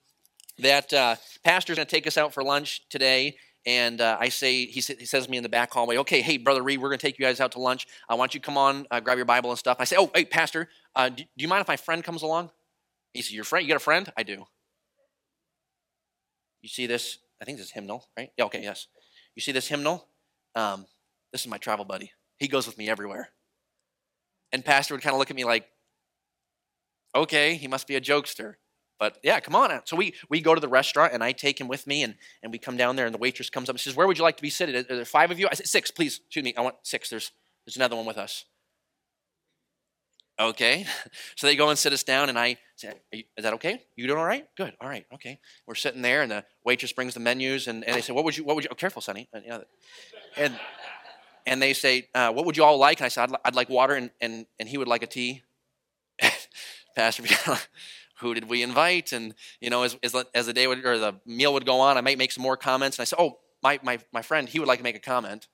that 0.58 0.92
uh, 0.92 1.16
Pastor's 1.42 1.76
going 1.76 1.86
to 1.86 1.90
take 1.90 2.06
us 2.06 2.18
out 2.18 2.32
for 2.34 2.42
lunch 2.44 2.88
today, 2.88 3.36
and 3.66 4.00
uh, 4.00 4.16
I 4.18 4.30
say, 4.30 4.66
he, 4.66 4.80
he, 4.80 5.04
says 5.04 5.28
me 5.28 5.36
in 5.36 5.42
the 5.42 5.48
back 5.48 5.72
hallway, 5.72 5.98
okay, 5.98 6.22
hey, 6.22 6.38
Brother 6.38 6.62
Reed, 6.62 6.80
we're 6.80 6.88
going 6.88 6.98
to 6.98 7.06
take 7.06 7.18
you 7.18 7.24
guys 7.24 7.40
out 7.40 7.52
to 7.52 7.60
lunch. 7.60 7.86
I 8.08 8.14
want 8.14 8.32
you 8.32 8.40
to 8.40 8.46
come 8.46 8.56
on, 8.56 8.86
uh, 8.90 9.00
grab 9.00 9.18
your 9.18 9.26
Bible 9.26 9.50
and 9.50 9.58
stuff. 9.58 9.76
I 9.80 9.84
say, 9.84 9.96
oh, 9.98 10.10
hey, 10.14 10.24
Pastor, 10.24 10.68
uh, 10.96 11.08
do, 11.08 11.22
do, 11.22 11.28
you 11.36 11.48
mind 11.48 11.62
if 11.62 11.68
my 11.68 11.76
friend 11.76 12.02
comes 12.02 12.22
along? 12.22 12.50
He 13.12 13.22
said, 13.22 13.34
your 13.34 13.44
friend, 13.44 13.64
you 13.64 13.68
got 13.68 13.76
a 13.76 13.84
friend? 13.84 14.12
I 14.16 14.22
do. 14.22 14.44
You 16.62 16.68
see 16.68 16.86
this? 16.86 17.18
I 17.40 17.44
think 17.44 17.58
this 17.58 17.68
is 17.68 17.72
hymnal, 17.72 18.06
right? 18.16 18.30
Yeah, 18.36 18.44
okay, 18.46 18.62
yes. 18.62 18.86
You 19.34 19.42
see 19.42 19.52
this 19.52 19.68
hymnal? 19.68 20.06
Um, 20.54 20.86
this 21.32 21.40
is 21.42 21.48
my 21.48 21.58
travel 21.58 21.84
buddy. 21.84 22.12
He 22.38 22.48
goes 22.48 22.66
with 22.66 22.76
me 22.76 22.88
everywhere. 22.88 23.30
And 24.52 24.64
Pastor 24.64 24.94
would 24.94 25.02
kind 25.02 25.14
of 25.14 25.18
look 25.18 25.30
at 25.30 25.36
me 25.36 25.44
like, 25.44 25.66
okay, 27.14 27.54
he 27.54 27.68
must 27.68 27.86
be 27.86 27.96
a 27.96 28.00
jokester. 28.00 28.54
But 28.98 29.18
yeah, 29.22 29.40
come 29.40 29.54
on. 29.54 29.80
So 29.86 29.96
we, 29.96 30.14
we 30.28 30.42
go 30.42 30.54
to 30.54 30.60
the 30.60 30.68
restaurant 30.68 31.14
and 31.14 31.24
I 31.24 31.32
take 31.32 31.58
him 31.58 31.68
with 31.68 31.86
me 31.86 32.02
and, 32.02 32.16
and 32.42 32.52
we 32.52 32.58
come 32.58 32.76
down 32.76 32.96
there 32.96 33.06
and 33.06 33.14
the 33.14 33.18
waitress 33.18 33.48
comes 33.48 33.70
up 33.70 33.74
and 33.74 33.80
says, 33.80 33.96
Where 33.96 34.06
would 34.06 34.18
you 34.18 34.24
like 34.24 34.36
to 34.36 34.42
be 34.42 34.50
seated? 34.50 34.90
Are 34.90 34.96
there 34.96 35.04
five 35.06 35.30
of 35.30 35.38
you? 35.38 35.48
I 35.50 35.54
said, 35.54 35.66
Six, 35.66 35.90
please. 35.90 36.20
Excuse 36.26 36.44
me. 36.44 36.54
I 36.56 36.60
want 36.60 36.76
six. 36.82 37.08
There's, 37.08 37.32
there's 37.64 37.76
another 37.76 37.96
one 37.96 38.04
with 38.04 38.18
us. 38.18 38.44
Okay. 40.40 40.86
So 41.36 41.46
they 41.46 41.56
go 41.56 41.70
and 41.70 41.78
sit 41.78 41.94
us 41.94 42.02
down 42.02 42.28
and 42.28 42.38
I 42.38 42.58
say, 42.76 42.92
Is 43.12 43.24
that 43.38 43.54
okay? 43.54 43.82
You 43.96 44.06
doing 44.06 44.18
all 44.18 44.26
right? 44.26 44.46
Good. 44.56 44.74
All 44.80 44.88
right. 44.88 45.06
Okay. 45.14 45.38
We're 45.66 45.74
sitting 45.74 46.02
there 46.02 46.20
and 46.20 46.30
the 46.30 46.44
waitress 46.64 46.92
brings 46.92 47.14
the 47.14 47.20
menus 47.20 47.66
and, 47.66 47.82
and 47.84 47.96
they 47.96 48.02
say, 48.02 48.12
What 48.12 48.24
would 48.24 48.36
you, 48.36 48.44
what 48.44 48.56
would 48.56 48.64
you, 48.64 48.68
oh, 48.70 48.74
careful, 48.74 49.00
Sonny. 49.00 49.28
And, 49.32 49.44
you 49.44 49.50
know, 49.50 49.64
and, 50.36 50.60
and 51.46 51.62
they 51.62 51.72
say, 51.72 52.08
uh, 52.14 52.30
What 52.32 52.44
would 52.44 52.58
you 52.58 52.64
all 52.64 52.76
like? 52.76 53.00
And 53.00 53.06
I 53.06 53.08
said, 53.08 53.30
I'd, 53.30 53.36
I'd 53.46 53.54
like 53.54 53.70
water 53.70 53.94
and, 53.94 54.10
and, 54.20 54.44
and 54.58 54.68
he 54.68 54.76
would 54.76 54.88
like 54.88 55.02
a 55.02 55.06
tea. 55.06 55.42
Pastor 56.96 57.22
who 58.20 58.34
did 58.34 58.48
we 58.48 58.62
invite? 58.62 59.12
And, 59.12 59.34
you 59.60 59.70
know, 59.70 59.82
as, 59.82 59.96
as, 60.02 60.14
as, 60.34 60.46
the 60.46 60.52
day 60.52 60.66
would, 60.66 60.84
or 60.84 60.98
the 60.98 61.14
meal 61.24 61.54
would 61.54 61.64
go 61.64 61.80
on, 61.80 61.96
I 61.96 62.02
might 62.02 62.18
make 62.18 62.32
some 62.32 62.42
more 62.42 62.56
comments. 62.56 62.98
And 62.98 63.02
I 63.02 63.04
said, 63.04 63.16
oh, 63.18 63.38
my, 63.62 63.80
my, 63.82 63.98
my 64.12 64.20
friend, 64.20 64.48
he 64.48 64.58
would 64.58 64.68
like 64.68 64.78
to 64.78 64.82
make 64.82 64.96
a 64.96 65.00
comment. 65.00 65.48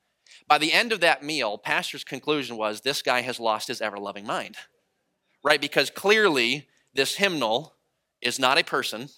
By 0.49 0.59
the 0.59 0.73
end 0.73 0.93
of 0.93 1.01
that 1.01 1.23
meal, 1.23 1.59
pastor's 1.59 2.05
conclusion 2.05 2.57
was 2.57 2.81
this 2.81 3.03
guy 3.03 3.23
has 3.23 3.39
lost 3.39 3.69
his 3.69 3.81
ever 3.81 3.99
loving 3.99 4.27
mind, 4.27 4.57
right? 5.47 5.61
Because 5.61 5.91
clearly 5.91 6.67
this 6.93 7.15
hymnal 7.15 7.77
is 8.21 8.41
not 8.41 8.59
a 8.59 8.65
person. 8.65 9.09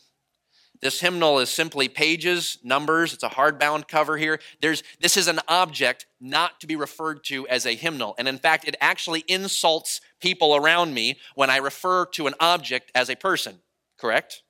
This 0.83 1.01
hymnal 1.01 1.39
is 1.39 1.49
simply 1.49 1.89
pages, 1.89 2.59
numbers. 2.63 3.15
It's 3.15 3.23
a 3.23 3.31
hardbound 3.31 3.89
cover 3.89 4.19
here. 4.19 4.39
There's, 4.61 4.83
this 5.01 5.17
is 5.17 5.27
an 5.27 5.41
object 5.49 6.05
not 6.21 6.61
to 6.61 6.67
be 6.67 6.77
referred 6.77 7.25
to 7.25 7.49
as 7.49 7.65
a 7.65 7.75
hymnal. 7.75 8.15
And 8.19 8.29
in 8.29 8.37
fact, 8.37 8.69
it 8.69 8.77
actually 8.79 9.25
insults 9.27 10.03
people 10.21 10.55
around 10.55 10.93
me 10.93 11.19
when 11.35 11.49
I 11.49 11.57
refer 11.57 12.05
to 12.05 12.27
an 12.27 12.35
object 12.41 12.93
as 12.95 13.09
a 13.09 13.17
person, 13.17 13.61
correct? 13.99 14.43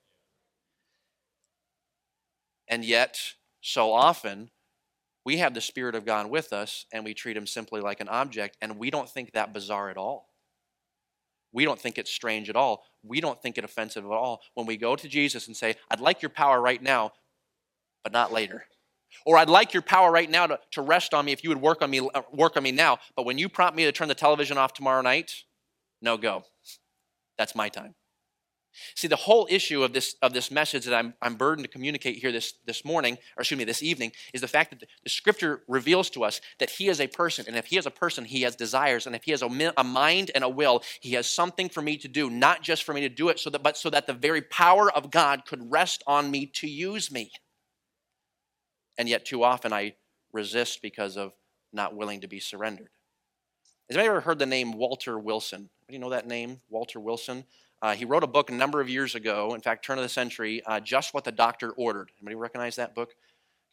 And 2.67 2.83
yet, 2.83 3.17
so 3.61 3.93
often, 3.93 4.49
we 5.23 5.37
have 5.37 5.53
the 5.53 5.61
Spirit 5.61 5.95
of 5.95 6.05
God 6.05 6.29
with 6.29 6.51
us 6.51 6.85
and 6.91 7.05
we 7.05 7.13
treat 7.13 7.37
him 7.37 7.47
simply 7.47 7.79
like 7.79 8.01
an 8.01 8.09
object, 8.09 8.57
and 8.61 8.77
we 8.77 8.91
don't 8.91 9.09
think 9.09 9.31
that 9.31 9.53
bizarre 9.53 9.89
at 9.89 9.97
all. 9.97 10.28
We 11.51 11.65
don't 11.65 11.79
think 11.79 11.97
it's 11.97 12.11
strange 12.11 12.49
at 12.49 12.55
all. 12.55 12.83
We 13.03 13.21
don't 13.21 13.41
think 13.41 13.57
it 13.57 13.63
offensive 13.63 14.05
at 14.05 14.11
all 14.11 14.41
when 14.53 14.67
we 14.67 14.77
go 14.77 14.95
to 14.95 15.07
Jesus 15.07 15.47
and 15.47 15.55
say, 15.55 15.75
I'd 15.89 15.99
like 15.99 16.21
your 16.21 16.29
power 16.29 16.61
right 16.61 16.81
now, 16.81 17.11
but 18.03 18.13
not 18.13 18.31
later. 18.31 18.65
Or 19.25 19.37
I'd 19.37 19.49
like 19.49 19.73
your 19.73 19.81
power 19.81 20.11
right 20.11 20.29
now 20.29 20.47
to, 20.47 20.59
to 20.71 20.81
rest 20.81 21.13
on 21.13 21.25
me 21.25 21.31
if 21.31 21.43
you 21.43 21.49
would 21.49 21.61
work 21.61 21.81
on 21.81 21.89
me, 21.89 22.07
uh, 22.13 22.21
work 22.31 22.55
on 22.57 22.63
me 22.63 22.71
now. 22.71 22.99
But 23.15 23.25
when 23.25 23.37
you 23.37 23.49
prompt 23.49 23.75
me 23.75 23.85
to 23.85 23.91
turn 23.91 24.07
the 24.07 24.15
television 24.15 24.57
off 24.57 24.73
tomorrow 24.73 25.01
night, 25.01 25.31
no 26.01 26.17
go. 26.17 26.43
That's 27.37 27.55
my 27.55 27.69
time. 27.69 27.95
See, 28.95 29.07
the 29.07 29.15
whole 29.15 29.47
issue 29.49 29.83
of 29.83 29.93
this, 29.93 30.15
of 30.21 30.33
this 30.33 30.51
message 30.51 30.85
that 30.85 30.95
I'm, 30.95 31.13
I'm 31.21 31.35
burdened 31.35 31.65
to 31.65 31.71
communicate 31.71 32.17
here 32.17 32.31
this, 32.31 32.53
this 32.65 32.83
morning, 32.83 33.17
or 33.37 33.41
excuse 33.41 33.57
me, 33.57 33.63
this 33.63 33.83
evening, 33.83 34.11
is 34.33 34.41
the 34.41 34.47
fact 34.47 34.71
that 34.71 34.79
the, 34.79 34.87
the 35.03 35.09
scripture 35.09 35.63
reveals 35.67 36.09
to 36.11 36.23
us 36.23 36.41
that 36.59 36.69
he 36.69 36.87
is 36.87 36.99
a 36.99 37.07
person. 37.07 37.45
And 37.47 37.55
if 37.55 37.67
he 37.67 37.77
is 37.77 37.85
a 37.85 37.91
person, 37.91 38.25
he 38.25 38.41
has 38.41 38.55
desires. 38.55 39.05
And 39.05 39.15
if 39.15 39.23
he 39.23 39.31
has 39.31 39.41
a, 39.41 39.73
a 39.77 39.83
mind 39.83 40.31
and 40.35 40.43
a 40.43 40.49
will, 40.49 40.83
he 41.01 41.13
has 41.13 41.27
something 41.27 41.69
for 41.69 41.81
me 41.81 41.97
to 41.97 42.07
do, 42.07 42.29
not 42.29 42.61
just 42.61 42.83
for 42.83 42.93
me 42.93 43.01
to 43.01 43.09
do 43.09 43.29
it, 43.29 43.39
so 43.39 43.49
that, 43.49 43.63
but 43.63 43.77
so 43.77 43.89
that 43.89 44.07
the 44.07 44.13
very 44.13 44.41
power 44.41 44.91
of 44.91 45.11
God 45.11 45.45
could 45.45 45.71
rest 45.71 46.03
on 46.07 46.31
me 46.31 46.45
to 46.45 46.67
use 46.67 47.11
me. 47.11 47.31
And 48.97 49.07
yet, 49.07 49.25
too 49.25 49.43
often, 49.43 49.71
I 49.71 49.95
resist 50.33 50.81
because 50.81 51.17
of 51.17 51.33
not 51.71 51.95
willing 51.95 52.21
to 52.21 52.27
be 52.27 52.39
surrendered. 52.39 52.89
Has 53.89 53.97
anybody 53.97 54.09
ever 54.09 54.21
heard 54.21 54.39
the 54.39 54.45
name 54.45 54.73
Walter 54.73 55.17
Wilson? 55.17 55.69
Do 55.87 55.93
you 55.93 55.99
know 55.99 56.11
that 56.11 56.27
name, 56.27 56.61
Walter 56.69 56.99
Wilson? 56.99 57.45
Uh, 57.81 57.95
he 57.95 58.05
wrote 58.05 58.23
a 58.23 58.27
book 58.27 58.49
a 58.49 58.53
number 58.53 58.81
of 58.81 58.89
years 58.89 59.15
ago, 59.15 59.53
in 59.53 59.61
fact, 59.61 59.85
turn 59.85 59.97
of 59.97 60.03
the 60.03 60.09
century, 60.09 60.61
uh, 60.65 60.79
Just 60.79 61.13
What 61.13 61.23
the 61.23 61.31
Doctor 61.31 61.71
Ordered. 61.71 62.11
Anybody 62.19 62.35
recognize 62.35 62.75
that 62.75 62.93
book? 62.93 63.15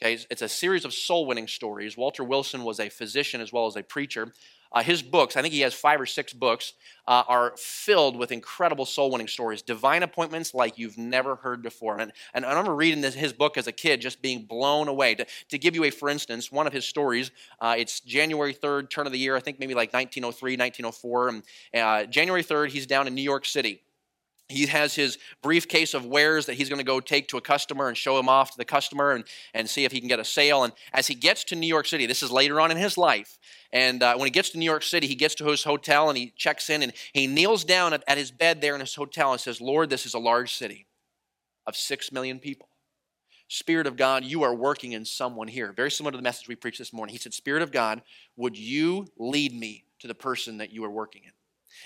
Okay, 0.02 0.18
it's, 0.30 0.42
a 0.42 0.48
series 0.48 0.84
of 0.84 0.92
soul 0.92 1.24
winning 1.24 1.48
stories. 1.48 1.96
Walter 1.96 2.22
Wilson 2.22 2.64
was 2.64 2.80
a 2.80 2.90
physician 2.90 3.40
as 3.40 3.50
well 3.50 3.66
as 3.66 3.76
a 3.76 3.82
preacher. 3.82 4.30
Uh, 4.70 4.82
his 4.82 5.00
books, 5.00 5.36
I 5.36 5.42
think 5.42 5.54
he 5.54 5.60
has 5.60 5.72
five 5.72 5.98
or 6.00 6.04
six 6.04 6.34
books, 6.34 6.74
uh, 7.08 7.22
are 7.26 7.54
filled 7.56 8.16
with 8.16 8.30
incredible 8.30 8.84
soul 8.84 9.10
winning 9.10 9.28
stories, 9.28 9.62
divine 9.62 10.02
appointments 10.02 10.52
like 10.52 10.76
you've 10.76 10.98
never 10.98 11.36
heard 11.36 11.62
before. 11.62 11.98
And, 11.98 12.12
and 12.34 12.44
I 12.44 12.50
remember 12.50 12.74
reading 12.74 13.00
this, 13.00 13.14
his 13.14 13.32
book 13.32 13.56
as 13.56 13.66
a 13.68 13.72
kid, 13.72 14.02
just 14.02 14.20
being 14.20 14.44
blown 14.44 14.88
away. 14.88 15.14
To, 15.14 15.26
to 15.48 15.58
give 15.58 15.74
you 15.74 15.84
a, 15.84 15.90
for 15.90 16.10
instance, 16.10 16.52
one 16.52 16.66
of 16.66 16.74
his 16.74 16.84
stories, 16.84 17.30
uh, 17.60 17.76
it's 17.78 18.00
January 18.00 18.52
3rd, 18.52 18.90
turn 18.90 19.06
of 19.06 19.12
the 19.12 19.18
year, 19.18 19.34
I 19.34 19.40
think 19.40 19.58
maybe 19.58 19.72
like 19.72 19.94
1903, 19.94 20.56
1904. 20.58 21.28
And, 21.28 21.42
uh, 21.74 22.04
January 22.04 22.44
3rd, 22.44 22.68
he's 22.68 22.86
down 22.86 23.06
in 23.06 23.14
New 23.14 23.22
York 23.22 23.46
City 23.46 23.80
he 24.48 24.66
has 24.66 24.94
his 24.94 25.18
briefcase 25.42 25.92
of 25.92 26.06
wares 26.06 26.46
that 26.46 26.54
he's 26.54 26.68
going 26.68 26.78
to 26.78 26.84
go 26.84 27.00
take 27.00 27.28
to 27.28 27.36
a 27.36 27.40
customer 27.40 27.88
and 27.88 27.96
show 27.96 28.18
him 28.18 28.28
off 28.28 28.52
to 28.52 28.56
the 28.58 28.64
customer 28.64 29.12
and, 29.12 29.24
and 29.54 29.68
see 29.68 29.84
if 29.84 29.92
he 29.92 29.98
can 29.98 30.08
get 30.08 30.20
a 30.20 30.24
sale. 30.24 30.62
And 30.62 30.72
as 30.92 31.08
he 31.08 31.14
gets 31.14 31.42
to 31.44 31.56
New 31.56 31.66
York 31.66 31.86
City, 31.86 32.06
this 32.06 32.22
is 32.22 32.30
later 32.30 32.60
on 32.60 32.70
in 32.70 32.76
his 32.76 32.96
life, 32.96 33.38
and 33.72 34.02
uh, 34.02 34.14
when 34.16 34.26
he 34.26 34.30
gets 34.30 34.50
to 34.50 34.58
New 34.58 34.64
York 34.64 34.82
City, 34.82 35.06
he 35.06 35.14
gets 35.14 35.34
to 35.36 35.46
his 35.46 35.64
hotel 35.64 36.08
and 36.08 36.16
he 36.16 36.32
checks 36.36 36.70
in 36.70 36.82
and 36.82 36.92
he 37.12 37.26
kneels 37.26 37.64
down 37.64 37.92
at, 37.92 38.04
at 38.06 38.18
his 38.18 38.30
bed 38.30 38.60
there 38.60 38.74
in 38.74 38.80
his 38.80 38.94
hotel 38.94 39.32
and 39.32 39.40
says, 39.40 39.60
Lord, 39.60 39.90
this 39.90 40.06
is 40.06 40.14
a 40.14 40.18
large 40.18 40.54
city 40.54 40.86
of 41.66 41.76
six 41.76 42.12
million 42.12 42.38
people. 42.38 42.68
Spirit 43.48 43.86
of 43.86 43.96
God, 43.96 44.24
you 44.24 44.42
are 44.42 44.54
working 44.54 44.92
in 44.92 45.04
someone 45.04 45.46
here. 45.46 45.72
Very 45.72 45.90
similar 45.90 46.12
to 46.12 46.16
the 46.16 46.22
message 46.22 46.48
we 46.48 46.56
preached 46.56 46.78
this 46.78 46.92
morning. 46.92 47.12
He 47.12 47.18
said, 47.18 47.34
Spirit 47.34 47.62
of 47.62 47.70
God, 47.70 48.02
would 48.36 48.56
you 48.56 49.06
lead 49.18 49.52
me 49.52 49.84
to 50.00 50.08
the 50.08 50.14
person 50.14 50.58
that 50.58 50.72
you 50.72 50.84
are 50.84 50.90
working 50.90 51.22
in? 51.24 51.30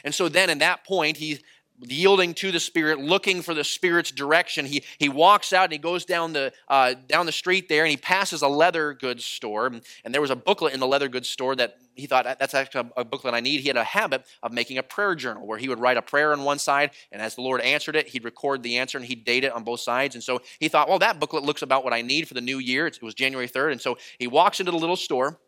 And 0.04 0.14
so 0.14 0.28
then, 0.28 0.48
in 0.48 0.58
that 0.58 0.86
point, 0.86 1.18
he 1.18 1.40
yielding 1.86 2.34
to 2.34 2.52
the 2.52 2.60
Spirit, 2.60 3.00
looking 3.00 3.42
for 3.42 3.54
the 3.54 3.64
Spirit's 3.64 4.10
direction. 4.10 4.66
He, 4.66 4.84
he 4.98 5.08
walks 5.08 5.52
out 5.52 5.64
and 5.64 5.72
he 5.72 5.78
goes 5.78 6.04
down 6.04 6.32
the, 6.32 6.52
uh, 6.68 6.94
down 7.06 7.26
the 7.26 7.32
street 7.32 7.68
there 7.68 7.84
and 7.84 7.90
he 7.90 7.96
passes 7.96 8.42
a 8.42 8.48
leather 8.48 8.92
goods 8.94 9.24
store. 9.24 9.66
And 9.66 10.14
there 10.14 10.20
was 10.20 10.30
a 10.30 10.36
booklet 10.36 10.74
in 10.74 10.80
the 10.80 10.86
leather 10.86 11.08
goods 11.08 11.28
store 11.28 11.56
that 11.56 11.76
he 11.94 12.06
thought, 12.06 12.24
that's 12.24 12.54
actually 12.54 12.90
a 12.96 13.04
booklet 13.04 13.34
I 13.34 13.40
need. 13.40 13.60
He 13.60 13.68
had 13.68 13.76
a 13.76 13.84
habit 13.84 14.24
of 14.42 14.52
making 14.52 14.78
a 14.78 14.82
prayer 14.82 15.14
journal 15.14 15.46
where 15.46 15.58
he 15.58 15.68
would 15.68 15.78
write 15.78 15.96
a 15.96 16.02
prayer 16.02 16.32
on 16.32 16.44
one 16.44 16.58
side, 16.58 16.92
and 17.12 17.20
as 17.20 17.34
the 17.34 17.42
Lord 17.42 17.60
answered 17.60 17.94
it, 17.96 18.08
he'd 18.08 18.24
record 18.24 18.62
the 18.62 18.78
answer 18.78 18.96
and 18.96 19.06
he'd 19.06 19.24
date 19.24 19.44
it 19.44 19.52
on 19.52 19.64
both 19.64 19.80
sides. 19.80 20.14
And 20.14 20.24
so 20.24 20.40
he 20.58 20.68
thought, 20.68 20.88
well, 20.88 20.98
that 21.00 21.20
booklet 21.20 21.44
looks 21.44 21.62
about 21.62 21.84
what 21.84 21.92
I 21.92 22.02
need 22.02 22.26
for 22.26 22.34
the 22.34 22.40
new 22.40 22.58
year. 22.58 22.86
It 22.86 23.02
was 23.02 23.14
January 23.14 23.48
3rd. 23.48 23.72
And 23.72 23.80
so 23.80 23.98
he 24.18 24.26
walks 24.26 24.60
into 24.60 24.72
the 24.72 24.78
little 24.78 24.96
store 24.96 25.38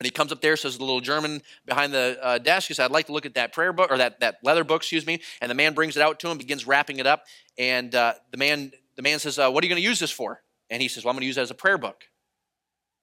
and 0.00 0.06
he 0.06 0.10
comes 0.10 0.30
up 0.30 0.40
there, 0.40 0.56
says 0.56 0.78
the 0.78 0.84
little 0.84 1.00
German 1.00 1.42
behind 1.66 1.92
the 1.92 2.18
uh, 2.22 2.38
desk, 2.38 2.68
he 2.68 2.74
said, 2.74 2.84
I'd 2.84 2.92
like 2.92 3.06
to 3.06 3.12
look 3.12 3.26
at 3.26 3.34
that 3.34 3.52
prayer 3.52 3.72
book, 3.72 3.90
or 3.90 3.98
that, 3.98 4.20
that 4.20 4.36
leather 4.44 4.62
book, 4.62 4.82
excuse 4.82 5.04
me. 5.04 5.20
And 5.40 5.50
the 5.50 5.56
man 5.56 5.74
brings 5.74 5.96
it 5.96 6.02
out 6.02 6.20
to 6.20 6.28
him, 6.28 6.38
begins 6.38 6.66
wrapping 6.66 6.98
it 6.98 7.06
up. 7.06 7.24
And 7.58 7.92
uh, 7.94 8.14
the, 8.30 8.36
man, 8.36 8.70
the 8.94 9.02
man 9.02 9.18
says, 9.18 9.38
uh, 9.38 9.50
What 9.50 9.62
are 9.62 9.66
you 9.66 9.70
going 9.70 9.82
to 9.82 9.88
use 9.88 9.98
this 9.98 10.12
for? 10.12 10.42
And 10.70 10.80
he 10.80 10.88
says, 10.88 11.04
Well, 11.04 11.10
I'm 11.10 11.16
going 11.16 11.22
to 11.22 11.26
use 11.26 11.36
it 11.36 11.42
as 11.42 11.50
a 11.50 11.54
prayer 11.54 11.78
book. 11.78 12.04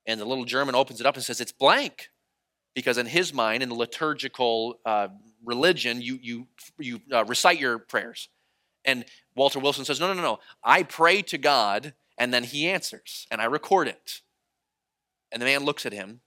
And 0.06 0.22
the 0.22 0.26
little 0.26 0.46
German 0.46 0.76
opens 0.76 1.02
it 1.02 1.06
up 1.06 1.16
and 1.16 1.24
says, 1.24 1.42
It's 1.42 1.52
blank. 1.52 2.10
Because 2.74 2.98
in 2.98 3.06
his 3.06 3.34
mind, 3.34 3.64
in 3.64 3.70
the 3.70 3.76
liturgical 3.76 4.80
uh, 4.86 5.08
religion, 5.44 6.02
you, 6.02 6.20
you, 6.22 6.48
you 6.78 7.02
uh, 7.12 7.26
recite 7.26 7.60
your 7.60 7.80
prayers. 7.80 8.30
And 8.86 9.06
Walter 9.36 9.60
Wilson 9.60 9.84
says, 9.84 10.00
No, 10.00 10.08
no, 10.08 10.14
no, 10.14 10.22
no. 10.22 10.40
I 10.64 10.84
pray 10.84 11.22
to 11.24 11.38
God, 11.38 11.94
and 12.18 12.34
then 12.34 12.46
he 12.46 12.70
answers, 12.70 13.28
and 13.30 13.42
I 13.42 13.46
record 13.46 13.90
it. 13.90 14.22
And 15.32 15.42
the 15.42 15.46
man 15.46 15.66
looks 15.66 15.86
at 15.86 15.92
him 15.92 16.22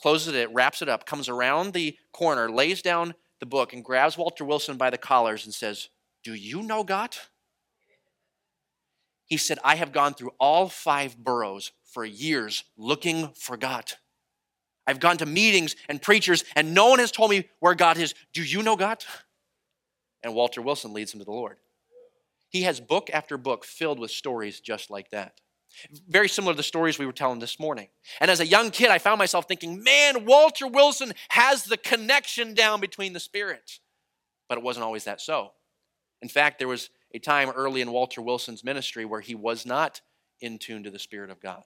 closes 0.00 0.34
it, 0.34 0.52
wraps 0.52 0.82
it 0.82 0.88
up, 0.88 1.06
comes 1.06 1.28
around 1.28 1.72
the 1.72 1.96
corner, 2.12 2.50
lays 2.50 2.82
down 2.82 3.14
the 3.40 3.46
book, 3.46 3.72
and 3.72 3.84
grabs 3.84 4.16
Walter 4.16 4.44
Wilson 4.44 4.76
by 4.76 4.90
the 4.90 4.98
collars 4.98 5.44
and 5.44 5.54
says, 5.54 5.88
Do 6.24 6.34
you 6.34 6.62
know 6.62 6.84
God? 6.84 7.16
He 9.24 9.36
said, 9.36 9.58
I 9.62 9.76
have 9.76 9.92
gone 9.92 10.14
through 10.14 10.32
all 10.40 10.68
five 10.68 11.16
boroughs 11.16 11.72
for 11.84 12.04
years 12.04 12.64
looking 12.76 13.30
for 13.34 13.56
God. 13.56 13.92
I've 14.86 15.00
gone 15.00 15.18
to 15.18 15.26
meetings 15.26 15.76
and 15.88 16.00
preachers, 16.00 16.44
and 16.56 16.72
no 16.72 16.88
one 16.88 16.98
has 16.98 17.12
told 17.12 17.30
me 17.30 17.48
where 17.60 17.74
God 17.74 17.98
is. 17.98 18.14
Do 18.32 18.42
you 18.42 18.62
know 18.62 18.74
God? 18.74 19.04
And 20.22 20.34
Walter 20.34 20.62
Wilson 20.62 20.94
leads 20.94 21.12
him 21.12 21.20
to 21.20 21.24
the 21.24 21.30
Lord. 21.30 21.58
He 22.48 22.62
has 22.62 22.80
book 22.80 23.10
after 23.12 23.36
book 23.36 23.64
filled 23.64 23.98
with 23.98 24.10
stories 24.10 24.60
just 24.60 24.90
like 24.90 25.10
that. 25.10 25.40
Very 26.08 26.28
similar 26.28 26.52
to 26.52 26.56
the 26.56 26.62
stories 26.62 26.98
we 26.98 27.06
were 27.06 27.12
telling 27.12 27.38
this 27.38 27.58
morning. 27.58 27.88
And 28.20 28.30
as 28.30 28.40
a 28.40 28.46
young 28.46 28.70
kid, 28.70 28.90
I 28.90 28.98
found 28.98 29.18
myself 29.18 29.46
thinking, 29.46 29.82
man, 29.82 30.24
Walter 30.24 30.66
Wilson 30.66 31.12
has 31.30 31.64
the 31.64 31.76
connection 31.76 32.54
down 32.54 32.80
between 32.80 33.12
the 33.12 33.20
spirits. 33.20 33.80
But 34.48 34.58
it 34.58 34.64
wasn't 34.64 34.84
always 34.84 35.04
that 35.04 35.20
so. 35.20 35.52
In 36.22 36.28
fact, 36.28 36.58
there 36.58 36.68
was 36.68 36.90
a 37.14 37.18
time 37.18 37.50
early 37.50 37.80
in 37.80 37.92
Walter 37.92 38.20
Wilson's 38.20 38.64
ministry 38.64 39.04
where 39.04 39.20
he 39.20 39.34
was 39.34 39.64
not 39.64 40.00
in 40.40 40.58
tune 40.58 40.82
to 40.84 40.90
the 40.90 40.98
Spirit 40.98 41.30
of 41.30 41.40
God. 41.40 41.62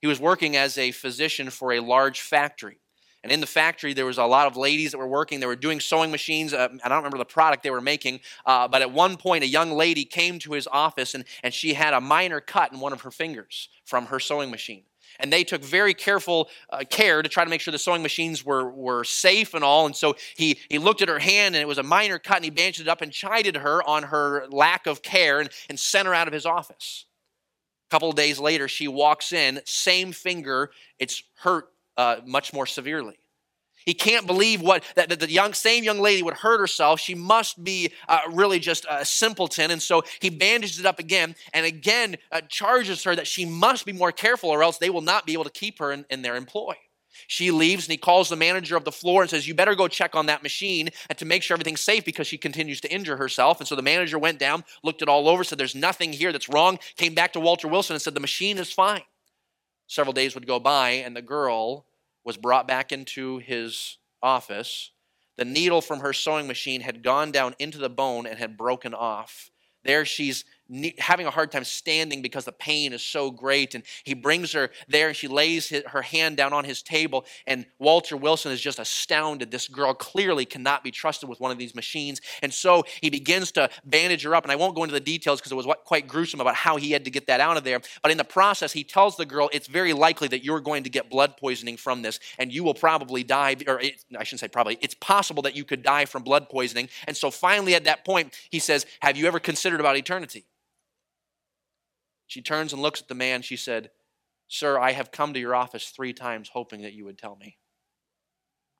He 0.00 0.06
was 0.06 0.20
working 0.20 0.56
as 0.56 0.76
a 0.76 0.90
physician 0.90 1.50
for 1.50 1.72
a 1.72 1.80
large 1.80 2.20
factory. 2.20 2.78
And 3.26 3.32
in 3.32 3.40
the 3.40 3.46
factory, 3.48 3.92
there 3.92 4.06
was 4.06 4.18
a 4.18 4.24
lot 4.24 4.46
of 4.46 4.56
ladies 4.56 4.92
that 4.92 4.98
were 4.98 5.08
working. 5.08 5.40
They 5.40 5.46
were 5.46 5.56
doing 5.56 5.80
sewing 5.80 6.12
machines. 6.12 6.54
Uh, 6.54 6.68
I 6.84 6.88
don't 6.88 6.98
remember 6.98 7.18
the 7.18 7.24
product 7.24 7.64
they 7.64 7.72
were 7.72 7.80
making. 7.80 8.20
Uh, 8.44 8.68
but 8.68 8.82
at 8.82 8.92
one 8.92 9.16
point, 9.16 9.42
a 9.42 9.48
young 9.48 9.72
lady 9.72 10.04
came 10.04 10.38
to 10.38 10.52
his 10.52 10.68
office 10.68 11.12
and, 11.12 11.24
and 11.42 11.52
she 11.52 11.74
had 11.74 11.92
a 11.92 12.00
minor 12.00 12.40
cut 12.40 12.72
in 12.72 12.78
one 12.78 12.92
of 12.92 13.00
her 13.00 13.10
fingers 13.10 13.68
from 13.84 14.06
her 14.06 14.20
sewing 14.20 14.52
machine. 14.52 14.84
And 15.18 15.32
they 15.32 15.42
took 15.42 15.60
very 15.60 15.92
careful 15.92 16.48
uh, 16.70 16.84
care 16.88 17.20
to 17.20 17.28
try 17.28 17.42
to 17.42 17.50
make 17.50 17.60
sure 17.60 17.72
the 17.72 17.80
sewing 17.80 18.00
machines 18.00 18.44
were, 18.44 18.70
were 18.70 19.02
safe 19.02 19.54
and 19.54 19.64
all. 19.64 19.86
And 19.86 19.96
so 19.96 20.14
he, 20.36 20.60
he 20.70 20.78
looked 20.78 21.02
at 21.02 21.08
her 21.08 21.18
hand 21.18 21.56
and 21.56 21.62
it 21.62 21.66
was 21.66 21.78
a 21.78 21.82
minor 21.82 22.20
cut 22.20 22.36
and 22.36 22.44
he 22.44 22.50
bandaged 22.52 22.82
it 22.82 22.86
up 22.86 23.02
and 23.02 23.10
chided 23.10 23.56
her 23.56 23.82
on 23.88 24.04
her 24.04 24.46
lack 24.50 24.86
of 24.86 25.02
care 25.02 25.40
and, 25.40 25.50
and 25.68 25.80
sent 25.80 26.06
her 26.06 26.14
out 26.14 26.28
of 26.28 26.32
his 26.32 26.46
office. 26.46 27.06
A 27.88 27.90
couple 27.90 28.08
of 28.08 28.14
days 28.14 28.38
later, 28.38 28.68
she 28.68 28.86
walks 28.86 29.32
in, 29.32 29.60
same 29.64 30.12
finger, 30.12 30.70
it's 31.00 31.24
hurt 31.38 31.70
uh, 31.96 32.16
much 32.24 32.52
more 32.52 32.66
severely. 32.66 33.18
He 33.84 33.94
can't 33.94 34.26
believe 34.26 34.62
what 34.62 34.82
that, 34.96 35.08
that, 35.10 35.20
the 35.20 35.30
young 35.30 35.52
same 35.52 35.84
young 35.84 36.00
lady 36.00 36.22
would 36.22 36.34
hurt 36.34 36.58
herself. 36.58 36.98
She 36.98 37.14
must 37.14 37.62
be 37.62 37.92
uh, 38.08 38.20
really 38.32 38.58
just 38.58 38.84
a 38.90 39.04
simpleton, 39.04 39.70
and 39.70 39.80
so 39.80 40.02
he 40.20 40.28
bandages 40.28 40.80
it 40.80 40.86
up 40.86 40.98
again 40.98 41.36
and 41.54 41.64
again 41.64 42.16
uh, 42.32 42.40
charges 42.48 43.04
her 43.04 43.14
that 43.14 43.28
she 43.28 43.44
must 43.44 43.86
be 43.86 43.92
more 43.92 44.10
careful, 44.10 44.50
or 44.50 44.62
else 44.62 44.78
they 44.78 44.90
will 44.90 45.02
not 45.02 45.24
be 45.24 45.34
able 45.34 45.44
to 45.44 45.50
keep 45.50 45.78
her 45.78 45.92
in, 45.92 46.04
in 46.10 46.22
their 46.22 46.34
employ. 46.34 46.74
She 47.28 47.50
leaves 47.50 47.86
and 47.86 47.92
he 47.92 47.96
calls 47.96 48.28
the 48.28 48.36
manager 48.36 48.76
of 48.76 48.84
the 48.84 48.92
floor 48.92 49.22
and 49.22 49.30
says, 49.30 49.48
You 49.48 49.54
better 49.54 49.74
go 49.74 49.88
check 49.88 50.14
on 50.14 50.26
that 50.26 50.42
machine 50.42 50.90
and 51.08 51.18
to 51.18 51.24
make 51.24 51.42
sure 51.42 51.54
everything's 51.54 51.80
safe 51.80 52.04
because 52.04 52.26
she 52.26 52.38
continues 52.38 52.80
to 52.82 52.92
injure 52.92 53.16
herself. 53.16 53.58
And 53.58 53.66
so 53.66 53.74
the 53.74 53.82
manager 53.82 54.18
went 54.18 54.38
down, 54.38 54.64
looked 54.82 55.02
it 55.02 55.08
all 55.08 55.28
over, 55.28 55.42
said, 55.42 55.58
There's 55.58 55.74
nothing 55.74 56.12
here 56.12 56.32
that's 56.32 56.48
wrong, 56.48 56.78
came 56.96 57.14
back 57.14 57.32
to 57.32 57.40
Walter 57.40 57.68
Wilson 57.68 57.94
and 57.94 58.02
said, 58.02 58.14
The 58.14 58.20
machine 58.20 58.58
is 58.58 58.72
fine. 58.72 59.02
Several 59.86 60.12
days 60.12 60.34
would 60.34 60.46
go 60.46 60.58
by 60.58 60.90
and 60.90 61.16
the 61.16 61.22
girl 61.22 61.86
was 62.24 62.36
brought 62.36 62.66
back 62.66 62.92
into 62.92 63.38
his 63.38 63.98
office. 64.22 64.90
The 65.36 65.44
needle 65.44 65.80
from 65.80 66.00
her 66.00 66.12
sewing 66.12 66.46
machine 66.46 66.80
had 66.80 67.02
gone 67.02 67.30
down 67.30 67.54
into 67.58 67.78
the 67.78 67.90
bone 67.90 68.26
and 68.26 68.38
had 68.38 68.56
broken 68.56 68.94
off. 68.94 69.50
There 69.84 70.04
she's 70.04 70.44
having 70.98 71.26
a 71.26 71.30
hard 71.30 71.52
time 71.52 71.64
standing 71.64 72.22
because 72.22 72.44
the 72.44 72.52
pain 72.52 72.92
is 72.92 73.02
so 73.02 73.30
great. 73.30 73.74
And 73.74 73.84
he 74.04 74.14
brings 74.14 74.52
her 74.52 74.70
there 74.88 75.08
and 75.08 75.16
she 75.16 75.28
lays 75.28 75.70
her 75.86 76.02
hand 76.02 76.36
down 76.36 76.52
on 76.52 76.64
his 76.64 76.82
table. 76.82 77.24
And 77.46 77.66
Walter 77.78 78.16
Wilson 78.16 78.52
is 78.52 78.60
just 78.60 78.78
astounded. 78.78 79.50
This 79.50 79.68
girl 79.68 79.94
clearly 79.94 80.44
cannot 80.44 80.82
be 80.82 80.90
trusted 80.90 81.28
with 81.28 81.40
one 81.40 81.50
of 81.50 81.58
these 81.58 81.74
machines. 81.74 82.20
And 82.42 82.52
so 82.52 82.84
he 83.00 83.10
begins 83.10 83.52
to 83.52 83.70
bandage 83.84 84.22
her 84.22 84.34
up. 84.34 84.44
And 84.44 84.52
I 84.52 84.56
won't 84.56 84.74
go 84.74 84.82
into 84.82 84.94
the 84.94 85.00
details 85.00 85.40
because 85.40 85.52
it 85.52 85.56
was 85.56 85.66
quite 85.84 86.08
gruesome 86.08 86.40
about 86.40 86.54
how 86.54 86.76
he 86.76 86.90
had 86.90 87.04
to 87.04 87.10
get 87.10 87.26
that 87.28 87.40
out 87.40 87.56
of 87.56 87.64
there. 87.64 87.80
But 88.02 88.10
in 88.10 88.18
the 88.18 88.24
process, 88.24 88.72
he 88.72 88.84
tells 88.84 89.16
the 89.16 89.26
girl, 89.26 89.48
It's 89.52 89.68
very 89.68 89.92
likely 89.92 90.28
that 90.28 90.44
you're 90.44 90.60
going 90.60 90.84
to 90.84 90.90
get 90.90 91.10
blood 91.10 91.36
poisoning 91.36 91.76
from 91.76 92.02
this 92.02 92.18
and 92.38 92.52
you 92.52 92.64
will 92.64 92.74
probably 92.74 93.22
die. 93.22 93.56
Or 93.66 93.80
it, 93.80 94.04
I 94.18 94.24
shouldn't 94.24 94.40
say 94.40 94.48
probably, 94.48 94.78
it's 94.80 94.94
possible 94.94 95.42
that 95.44 95.54
you 95.56 95.64
could 95.64 95.82
die 95.82 96.06
from 96.06 96.22
blood 96.22 96.48
poisoning. 96.48 96.88
And 97.06 97.16
so 97.16 97.30
finally, 97.30 97.74
at 97.74 97.84
that 97.84 98.04
point, 98.04 98.34
he 98.50 98.58
says, 98.58 98.86
Have 99.00 99.16
you 99.16 99.26
ever 99.26 99.38
considered 99.38 99.80
about 99.80 99.96
eternity? 99.96 100.44
She 102.26 102.42
turns 102.42 102.72
and 102.72 102.82
looks 102.82 103.00
at 103.00 103.08
the 103.08 103.14
man. 103.14 103.42
She 103.42 103.56
said, 103.56 103.90
Sir, 104.48 104.78
I 104.78 104.92
have 104.92 105.10
come 105.10 105.34
to 105.34 105.40
your 105.40 105.54
office 105.54 105.90
three 105.90 106.12
times 106.12 106.50
hoping 106.52 106.82
that 106.82 106.92
you 106.92 107.04
would 107.04 107.18
tell 107.18 107.36
me. 107.36 107.58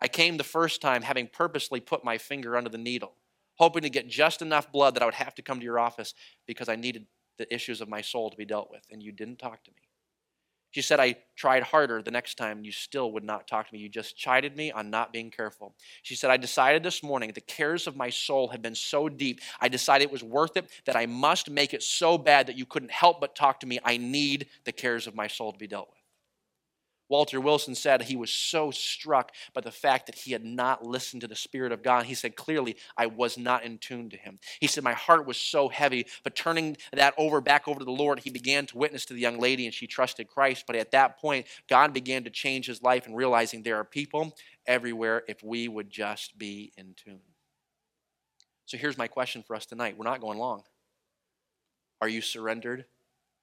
I 0.00 0.08
came 0.08 0.36
the 0.36 0.44
first 0.44 0.80
time 0.80 1.02
having 1.02 1.28
purposely 1.28 1.80
put 1.80 2.04
my 2.04 2.18
finger 2.18 2.56
under 2.56 2.70
the 2.70 2.78
needle, 2.78 3.14
hoping 3.56 3.82
to 3.82 3.90
get 3.90 4.08
just 4.08 4.42
enough 4.42 4.70
blood 4.70 4.94
that 4.94 5.02
I 5.02 5.06
would 5.06 5.14
have 5.14 5.34
to 5.36 5.42
come 5.42 5.58
to 5.58 5.64
your 5.64 5.78
office 5.78 6.14
because 6.46 6.68
I 6.68 6.76
needed 6.76 7.06
the 7.38 7.52
issues 7.52 7.80
of 7.80 7.88
my 7.88 8.00
soul 8.00 8.30
to 8.30 8.36
be 8.36 8.44
dealt 8.44 8.70
with, 8.70 8.84
and 8.90 9.02
you 9.02 9.12
didn't 9.12 9.38
talk 9.38 9.64
to 9.64 9.70
me. 9.70 9.85
She 10.76 10.82
said, 10.82 11.00
I 11.00 11.16
tried 11.36 11.62
harder 11.62 12.02
the 12.02 12.10
next 12.10 12.34
time, 12.34 12.62
you 12.62 12.70
still 12.70 13.10
would 13.12 13.24
not 13.24 13.48
talk 13.48 13.66
to 13.66 13.72
me. 13.72 13.80
You 13.80 13.88
just 13.88 14.14
chided 14.14 14.58
me 14.58 14.70
on 14.70 14.90
not 14.90 15.10
being 15.10 15.30
careful. 15.30 15.74
She 16.02 16.14
said, 16.14 16.30
I 16.30 16.36
decided 16.36 16.82
this 16.82 17.02
morning 17.02 17.32
the 17.34 17.40
cares 17.40 17.86
of 17.86 17.96
my 17.96 18.10
soul 18.10 18.48
had 18.48 18.60
been 18.60 18.74
so 18.74 19.08
deep, 19.08 19.40
I 19.58 19.68
decided 19.68 20.04
it 20.04 20.12
was 20.12 20.22
worth 20.22 20.54
it, 20.58 20.68
that 20.84 20.94
I 20.94 21.06
must 21.06 21.48
make 21.48 21.72
it 21.72 21.82
so 21.82 22.18
bad 22.18 22.48
that 22.48 22.58
you 22.58 22.66
couldn't 22.66 22.90
help 22.90 23.22
but 23.22 23.34
talk 23.34 23.60
to 23.60 23.66
me. 23.66 23.78
I 23.86 23.96
need 23.96 24.48
the 24.66 24.72
cares 24.72 25.06
of 25.06 25.14
my 25.14 25.28
soul 25.28 25.50
to 25.50 25.58
be 25.58 25.66
dealt 25.66 25.88
with. 25.88 25.95
Walter 27.08 27.40
Wilson 27.40 27.74
said 27.74 28.02
he 28.02 28.16
was 28.16 28.30
so 28.30 28.70
struck 28.70 29.32
by 29.54 29.60
the 29.60 29.70
fact 29.70 30.06
that 30.06 30.16
he 30.16 30.32
had 30.32 30.44
not 30.44 30.84
listened 30.84 31.20
to 31.20 31.28
the 31.28 31.36
Spirit 31.36 31.70
of 31.70 31.82
God. 31.82 32.06
He 32.06 32.14
said, 32.14 32.34
Clearly, 32.34 32.76
I 32.96 33.06
was 33.06 33.38
not 33.38 33.62
in 33.64 33.78
tune 33.78 34.10
to 34.10 34.16
him. 34.16 34.38
He 34.60 34.66
said, 34.66 34.82
My 34.82 34.92
heart 34.92 35.26
was 35.26 35.36
so 35.36 35.68
heavy, 35.68 36.06
but 36.24 36.34
turning 36.34 36.76
that 36.92 37.14
over 37.16 37.40
back 37.40 37.68
over 37.68 37.78
to 37.78 37.84
the 37.84 37.92
Lord, 37.92 38.20
he 38.20 38.30
began 38.30 38.66
to 38.66 38.78
witness 38.78 39.04
to 39.06 39.14
the 39.14 39.20
young 39.20 39.38
lady 39.38 39.66
and 39.66 39.74
she 39.74 39.86
trusted 39.86 40.28
Christ. 40.28 40.64
But 40.66 40.76
at 40.76 40.90
that 40.90 41.18
point, 41.20 41.46
God 41.68 41.92
began 41.92 42.24
to 42.24 42.30
change 42.30 42.66
his 42.66 42.82
life 42.82 43.06
and 43.06 43.16
realizing 43.16 43.62
there 43.62 43.78
are 43.78 43.84
people 43.84 44.34
everywhere 44.66 45.22
if 45.28 45.42
we 45.42 45.68
would 45.68 45.90
just 45.90 46.36
be 46.38 46.72
in 46.76 46.94
tune. 46.96 47.20
So 48.66 48.76
here's 48.76 48.98
my 48.98 49.06
question 49.06 49.44
for 49.46 49.54
us 49.54 49.64
tonight. 49.64 49.96
We're 49.96 50.04
not 50.04 50.20
going 50.20 50.38
long. 50.38 50.62
Are 52.00 52.08
you 52.08 52.20
surrendered 52.20 52.84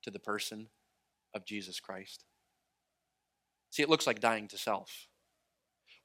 to 0.03 0.11
the 0.11 0.19
person 0.19 0.67
of 1.33 1.45
Jesus 1.45 1.79
Christ? 1.79 2.25
See, 3.73 3.81
it 3.81 3.89
looks 3.89 4.05
like 4.05 4.19
dying 4.19 4.47
to 4.49 4.57
self. 4.59 5.07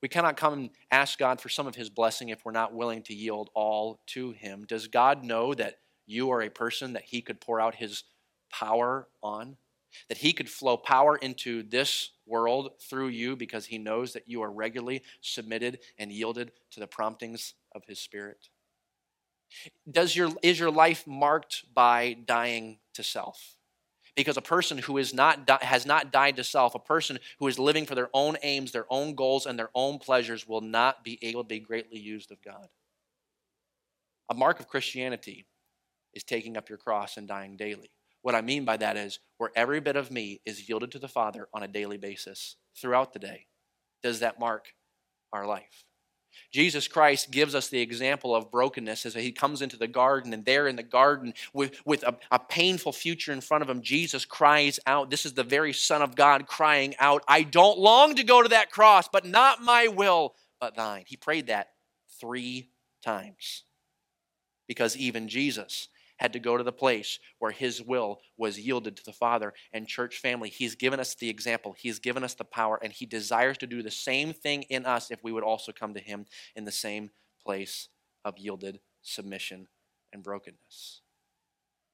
We 0.00 0.08
cannot 0.08 0.38
come 0.38 0.52
and 0.54 0.70
ask 0.90 1.18
God 1.18 1.38
for 1.38 1.50
some 1.50 1.66
of 1.66 1.74
His 1.74 1.90
blessing 1.90 2.30
if 2.30 2.42
we're 2.42 2.50
not 2.50 2.72
willing 2.72 3.02
to 3.02 3.14
yield 3.14 3.50
all 3.52 4.00
to 4.06 4.30
Him. 4.30 4.64
Does 4.66 4.88
God 4.88 5.22
know 5.22 5.52
that 5.52 5.74
you 6.06 6.30
are 6.30 6.40
a 6.40 6.48
person 6.48 6.94
that 6.94 7.04
He 7.04 7.20
could 7.20 7.42
pour 7.42 7.60
out 7.60 7.74
His 7.74 8.04
power 8.50 9.08
on? 9.22 9.58
That 10.08 10.16
He 10.16 10.32
could 10.32 10.48
flow 10.48 10.78
power 10.78 11.16
into 11.16 11.62
this 11.62 12.12
world 12.24 12.70
through 12.88 13.08
you 13.08 13.36
because 13.36 13.66
He 13.66 13.76
knows 13.76 14.14
that 14.14 14.26
you 14.26 14.40
are 14.40 14.50
regularly 14.50 15.02
submitted 15.20 15.80
and 15.98 16.10
yielded 16.10 16.52
to 16.70 16.80
the 16.80 16.86
promptings 16.86 17.52
of 17.74 17.82
His 17.86 18.00
Spirit? 18.00 18.48
Does 19.90 20.16
your, 20.16 20.30
is 20.42 20.58
your 20.58 20.70
life 20.70 21.06
marked 21.06 21.66
by 21.74 22.16
dying 22.24 22.78
to 22.94 23.02
self? 23.02 23.57
Because 24.16 24.36
a 24.36 24.42
person 24.42 24.78
who 24.78 24.98
is 24.98 25.14
not, 25.14 25.48
has 25.62 25.86
not 25.86 26.12
died 26.12 26.36
to 26.36 26.44
self, 26.44 26.74
a 26.74 26.80
person 26.80 27.18
who 27.38 27.46
is 27.46 27.58
living 27.58 27.86
for 27.86 27.94
their 27.94 28.10
own 28.12 28.36
aims, 28.42 28.72
their 28.72 28.86
own 28.90 29.14
goals, 29.14 29.46
and 29.46 29.58
their 29.58 29.70
own 29.74 29.98
pleasures 29.98 30.46
will 30.46 30.60
not 30.60 31.04
be 31.04 31.18
able 31.22 31.42
to 31.42 31.48
be 31.48 31.60
greatly 31.60 31.98
used 31.98 32.30
of 32.32 32.42
God. 32.42 32.68
A 34.30 34.34
mark 34.34 34.60
of 34.60 34.68
Christianity 34.68 35.46
is 36.14 36.24
taking 36.24 36.56
up 36.56 36.68
your 36.68 36.78
cross 36.78 37.16
and 37.16 37.28
dying 37.28 37.56
daily. 37.56 37.90
What 38.22 38.34
I 38.34 38.40
mean 38.40 38.64
by 38.64 38.76
that 38.78 38.96
is 38.96 39.20
where 39.38 39.52
every 39.54 39.80
bit 39.80 39.96
of 39.96 40.10
me 40.10 40.40
is 40.44 40.68
yielded 40.68 40.90
to 40.92 40.98
the 40.98 41.08
Father 41.08 41.48
on 41.54 41.62
a 41.62 41.68
daily 41.68 41.96
basis 41.96 42.56
throughout 42.76 43.12
the 43.12 43.18
day. 43.18 43.46
Does 44.02 44.20
that 44.20 44.40
mark 44.40 44.74
our 45.32 45.46
life? 45.46 45.84
Jesus 46.50 46.88
Christ 46.88 47.30
gives 47.30 47.54
us 47.54 47.68
the 47.68 47.80
example 47.80 48.34
of 48.34 48.50
brokenness 48.50 49.06
as 49.06 49.14
he 49.14 49.32
comes 49.32 49.62
into 49.62 49.76
the 49.76 49.86
garden, 49.86 50.32
and 50.32 50.44
there 50.44 50.66
in 50.66 50.76
the 50.76 50.82
garden, 50.82 51.34
with, 51.52 51.80
with 51.84 52.02
a, 52.02 52.16
a, 52.30 52.38
painful 52.38 52.92
future 52.92 53.32
in 53.32 53.40
front 53.40 53.62
of 53.62 53.68
him, 53.68 53.82
Jesus 53.82 54.24
cries 54.24 54.80
out. 54.86 55.10
This 55.10 55.26
is 55.26 55.34
the 55.34 55.44
very 55.44 55.72
Son 55.72 56.02
of 56.02 56.16
God 56.16 56.46
crying 56.46 56.94
out, 56.98 57.22
I 57.28 57.42
don't 57.42 57.78
long 57.78 58.14
to 58.16 58.24
go 58.24 58.42
to 58.42 58.48
that 58.50 58.70
cross, 58.70 59.08
but 59.08 59.24
not 59.24 59.62
my 59.62 59.88
will, 59.88 60.34
but 60.60 60.76
thine. 60.76 61.04
He 61.06 61.16
prayed 61.16 61.48
that 61.48 61.68
three 62.20 62.70
times 63.04 63.64
because 64.66 64.96
even 64.96 65.28
Jesus 65.28 65.88
had 66.18 66.32
to 66.34 66.38
go 66.38 66.56
to 66.56 66.64
the 66.64 66.72
place 66.72 67.18
where 67.38 67.50
his 67.50 67.82
will 67.82 68.20
was 68.36 68.58
yielded 68.58 68.96
to 68.96 69.04
the 69.04 69.12
Father. 69.12 69.54
And, 69.72 69.88
church 69.88 70.18
family, 70.18 70.50
he's 70.50 70.74
given 70.74 71.00
us 71.00 71.14
the 71.14 71.30
example, 71.30 71.74
he's 71.76 71.98
given 71.98 72.22
us 72.22 72.34
the 72.34 72.44
power, 72.44 72.78
and 72.82 72.92
he 72.92 73.06
desires 73.06 73.58
to 73.58 73.66
do 73.66 73.82
the 73.82 73.90
same 73.90 74.32
thing 74.32 74.62
in 74.64 74.84
us 74.84 75.10
if 75.10 75.22
we 75.24 75.32
would 75.32 75.44
also 75.44 75.72
come 75.72 75.94
to 75.94 76.00
him 76.00 76.26
in 76.54 76.64
the 76.64 76.72
same 76.72 77.10
place 77.44 77.88
of 78.24 78.38
yielded 78.38 78.80
submission 79.02 79.68
and 80.12 80.22
brokenness. 80.22 81.02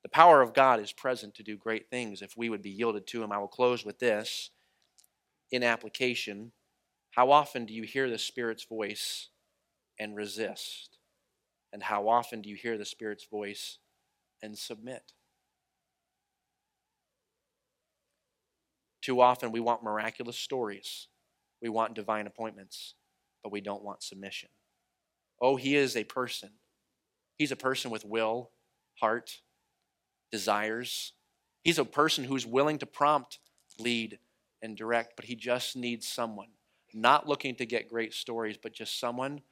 The 0.02 0.08
power 0.10 0.42
of 0.42 0.52
God 0.52 0.80
is 0.80 0.92
present 0.92 1.34
to 1.36 1.42
do 1.42 1.56
great 1.56 1.88
things 1.88 2.20
if 2.20 2.36
we 2.36 2.50
would 2.50 2.62
be 2.62 2.70
yielded 2.70 3.06
to 3.08 3.22
him. 3.22 3.32
I 3.32 3.38
will 3.38 3.48
close 3.48 3.84
with 3.84 3.98
this 3.98 4.50
in 5.50 5.62
application. 5.62 6.52
How 7.12 7.30
often 7.30 7.64
do 7.64 7.72
you 7.72 7.84
hear 7.84 8.10
the 8.10 8.18
Spirit's 8.18 8.64
voice 8.64 9.28
and 9.98 10.14
resist? 10.16 10.98
And 11.72 11.82
how 11.82 12.08
often 12.08 12.42
do 12.42 12.50
you 12.50 12.56
hear 12.56 12.76
the 12.76 12.84
Spirit's 12.84 13.24
voice 13.24 13.78
and 14.42 14.58
submit? 14.58 15.12
Too 19.02 19.20
often 19.20 19.52
we 19.52 19.60
want 19.60 19.82
miraculous 19.82 20.38
stories, 20.38 21.08
we 21.60 21.68
want 21.68 21.94
divine 21.94 22.26
appointments, 22.26 22.94
but 23.42 23.52
we 23.52 23.60
don't 23.60 23.84
want 23.84 24.02
submission. 24.02 24.48
Oh, 25.40 25.56
he 25.56 25.76
is 25.76 25.96
a 25.96 26.04
person. 26.04 26.50
He's 27.36 27.52
a 27.52 27.56
person 27.56 27.90
with 27.90 28.04
will, 28.04 28.50
heart, 29.00 29.40
desires. 30.30 31.12
He's 31.62 31.78
a 31.78 31.84
person 31.84 32.24
who's 32.24 32.46
willing 32.46 32.78
to 32.78 32.86
prompt, 32.86 33.38
lead, 33.78 34.18
and 34.62 34.76
direct, 34.76 35.16
but 35.16 35.26
he 35.26 35.34
just 35.34 35.76
needs 35.76 36.08
someone, 36.08 36.48
not 36.94 37.28
looking 37.28 37.54
to 37.56 37.66
get 37.66 37.88
great 37.90 38.14
stories, 38.14 38.56
but 38.56 38.72
just 38.72 38.98
someone 38.98 39.42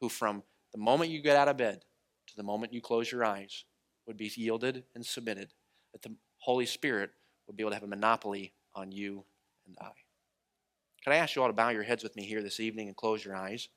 who, 0.00 0.08
from 0.08 0.42
the 0.72 0.78
moment 0.78 1.10
you 1.10 1.20
get 1.20 1.36
out 1.36 1.48
of 1.48 1.58
bed 1.58 1.84
to 2.28 2.36
the 2.36 2.42
moment 2.42 2.72
you 2.72 2.80
close 2.80 3.12
your 3.12 3.24
eyes, 3.24 3.64
would 4.06 4.16
be 4.16 4.30
yielded 4.34 4.84
and 4.94 5.04
submitted, 5.04 5.52
that 5.92 6.02
the 6.02 6.14
Holy 6.38 6.66
Spirit 6.66 7.10
would 7.46 7.56
be 7.56 7.62
able 7.62 7.70
to 7.70 7.76
have 7.76 7.84
a 7.84 7.86
monopoly 7.86 8.52
on 8.74 8.90
you 8.90 9.24
and 9.66 9.76
I. 9.80 9.90
Can 11.04 11.12
I 11.12 11.16
ask 11.16 11.34
you 11.34 11.42
all 11.42 11.48
to 11.48 11.54
bow 11.54 11.70
your 11.70 11.82
heads 11.82 12.02
with 12.02 12.16
me 12.16 12.24
here 12.24 12.42
this 12.42 12.60
evening 12.60 12.88
and 12.88 12.96
close 12.96 13.24
your 13.24 13.36
eyes? 13.36 13.68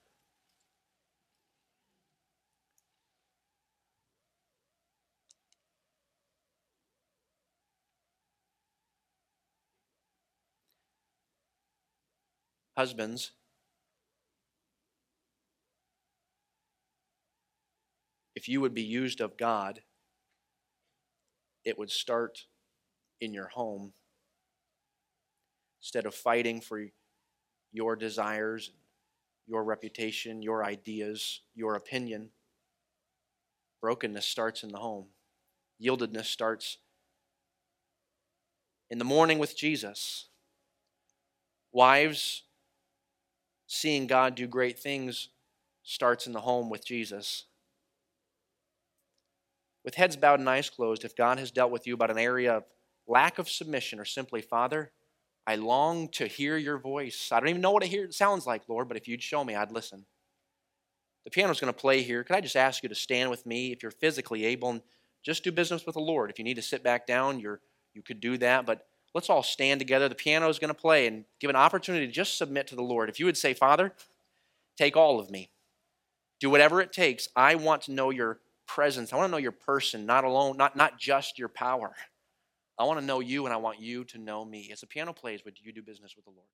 Husbands, 12.78 13.32
if 18.36 18.50
you 18.50 18.60
would 18.60 18.74
be 18.74 18.82
used 18.82 19.22
of 19.22 19.38
God, 19.38 19.82
it 21.66 21.78
would 21.78 21.92
start 21.92 22.46
in 23.20 23.34
your 23.34 23.48
home. 23.48 23.92
Instead 25.82 26.06
of 26.06 26.16
fighting 26.16 26.62
for 26.62 26.86
your 27.72 27.96
desires, 27.96 28.72
your 29.48 29.64
reputation, 29.64 30.42
your 30.42 30.64
ideas, 30.64 31.42
your 31.54 31.76
opinion, 31.76 32.30
brokenness 33.82 34.26
starts 34.26 34.64
in 34.64 34.70
the 34.70 34.78
home. 34.78 35.08
Yieldedness 35.82 36.26
starts 36.26 36.78
in 38.90 38.98
the 38.98 39.06
morning 39.06 39.40
with 39.40 39.58
Jesus. 39.58 40.30
Wives, 41.72 42.44
seeing 43.68 44.08
God 44.08 44.36
do 44.36 44.48
great 44.48 44.80
things 44.80 45.30
starts 45.84 46.26
in 46.26 46.34
the 46.34 46.42
home 46.42 46.70
with 46.70 46.84
Jesus. 46.84 47.46
With 49.86 49.96
heads 49.96 50.18
bowed 50.18 50.40
and 50.40 50.50
eyes 50.50 50.70
closed, 50.70 51.06
if 51.06 51.16
God 51.16 51.38
has 51.38 51.52
dealt 51.52 51.72
with 51.72 51.86
you 51.86 51.94
about 51.94 52.10
an 52.10 52.18
area 52.18 52.58
of 52.58 52.64
lack 53.08 53.38
of 53.38 53.48
submission 53.48 54.00
or 54.00 54.06
simply, 54.06 54.42
Father, 54.42 54.92
I 55.46 55.56
long 55.58 56.10
to 56.14 56.26
hear 56.26 56.58
your 56.58 56.80
voice. 56.80 57.30
I 57.32 57.40
don't 57.40 57.50
even 57.50 57.62
know 57.62 57.72
what 57.72 57.84
it 57.84 58.14
sounds 58.16 58.48
like, 58.48 58.68
Lord, 58.68 58.88
but 58.88 58.98
if 58.98 59.08
you'd 59.08 59.22
show 59.22 59.44
me, 59.44 59.56
I'd 59.56 59.72
listen. 59.72 60.06
The 61.24 61.30
piano's 61.30 61.60
going 61.60 61.72
to 61.72 61.80
play 61.80 62.02
here. 62.02 62.24
Could 62.24 62.36
I 62.36 62.42
just 62.42 62.56
ask 62.56 62.82
you 62.82 62.90
to 62.90 62.96
stand 62.96 63.30
with 63.30 63.46
me 63.46 63.72
if 63.72 63.84
you're 63.84 63.92
physically 63.92 64.46
able 64.46 64.72
and 64.72 64.82
just 65.24 65.44
do 65.44 65.52
business 65.52 65.86
with 65.86 65.94
the 65.94 66.02
Lord? 66.02 66.32
If 66.32 66.40
you 66.40 66.46
need 66.46 66.56
to 66.56 66.64
sit 66.64 66.84
back 66.84 67.06
down, 67.06 67.40
you're, 67.40 67.62
you 67.94 68.02
could 68.02 68.20
do 68.20 68.40
that, 68.40 68.66
but 68.66 68.88
let's 69.14 69.30
all 69.30 69.44
stand 69.44 69.80
together. 69.80 70.10
The 70.10 70.16
piano 70.16 70.50
is 70.50 70.58
going 70.58 70.74
to 70.74 70.80
play 70.80 71.06
and 71.06 71.26
give 71.40 71.52
an 71.52 71.56
opportunity 71.56 72.08
to 72.08 72.12
just 72.12 72.40
submit 72.40 72.66
to 72.68 72.76
the 72.76 72.82
Lord. 72.82 73.10
If 73.10 73.20
you 73.20 73.28
would 73.28 73.38
say, 73.38 73.54
Father, 73.54 73.94
take 74.78 74.98
all 74.98 75.20
of 75.20 75.30
me, 75.30 75.50
do 76.40 76.50
whatever 76.50 76.82
it 76.82 76.92
takes. 76.92 77.28
I 77.36 77.54
want 77.54 77.84
to 77.84 77.92
know 77.92 78.10
your 78.10 78.40
presence. 78.68 79.12
I 79.12 79.18
want 79.18 79.28
to 79.28 79.32
know 79.32 79.38
your 79.38 79.52
person, 79.52 80.06
not 80.06 80.24
alone, 80.24 80.58
not, 80.58 80.76
not 80.76 81.00
just 81.00 81.40
your 81.40 81.50
power. 81.50 81.96
I 82.78 82.84
want 82.84 83.00
to 83.00 83.06
know 83.06 83.20
you 83.20 83.46
and 83.46 83.54
I 83.54 83.58
want 83.58 83.80
you 83.80 84.04
to 84.06 84.18
know 84.18 84.44
me. 84.44 84.70
As 84.72 84.82
the 84.82 84.88
piano 84.88 85.14
plays, 85.14 85.46
would 85.46 85.58
you 85.62 85.72
do 85.72 85.82
business 85.82 86.16
with 86.16 86.26
the 86.26 86.32
Lord? 86.32 86.48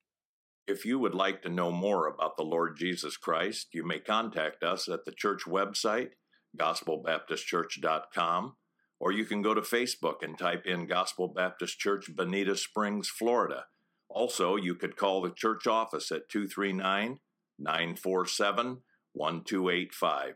If 0.68 0.86
you 0.86 1.00
would 1.00 1.16
like 1.16 1.42
to 1.42 1.50
know 1.50 1.72
more 1.72 2.08
about 2.08 2.38
the 2.38 2.44
Lord 2.44 2.78
Jesus 2.78 3.18
Christ, 3.18 3.70
you 3.74 3.86
may 3.86 4.00
contact 4.00 4.64
us 4.64 4.88
at 4.88 5.06
the 5.06 5.12
church 5.12 5.46
website, 5.46 6.12
gospelbaptistchurch.com 6.58 8.56
or 9.02 9.12
you 9.12 9.26
can 9.26 9.42
go 9.42 9.56
to 9.56 9.62
Facebook 9.62 10.22
and 10.22 10.38
type 10.38 10.68
in 10.68 10.86
Gospel 10.86 11.28
Baptist 11.28 11.80
Church, 11.80 12.16
Bonita 12.16 12.56
Springs, 12.56 13.10
Florida. 13.10 13.66
Also, 14.08 14.56
you 14.56 14.76
could 14.76 14.96
call 14.96 15.24
the 15.24 15.32
church 15.32 15.66
office 15.66 16.12
at 16.12 16.30
239 16.30 17.20
947 17.58 18.82
1285. 19.14 20.36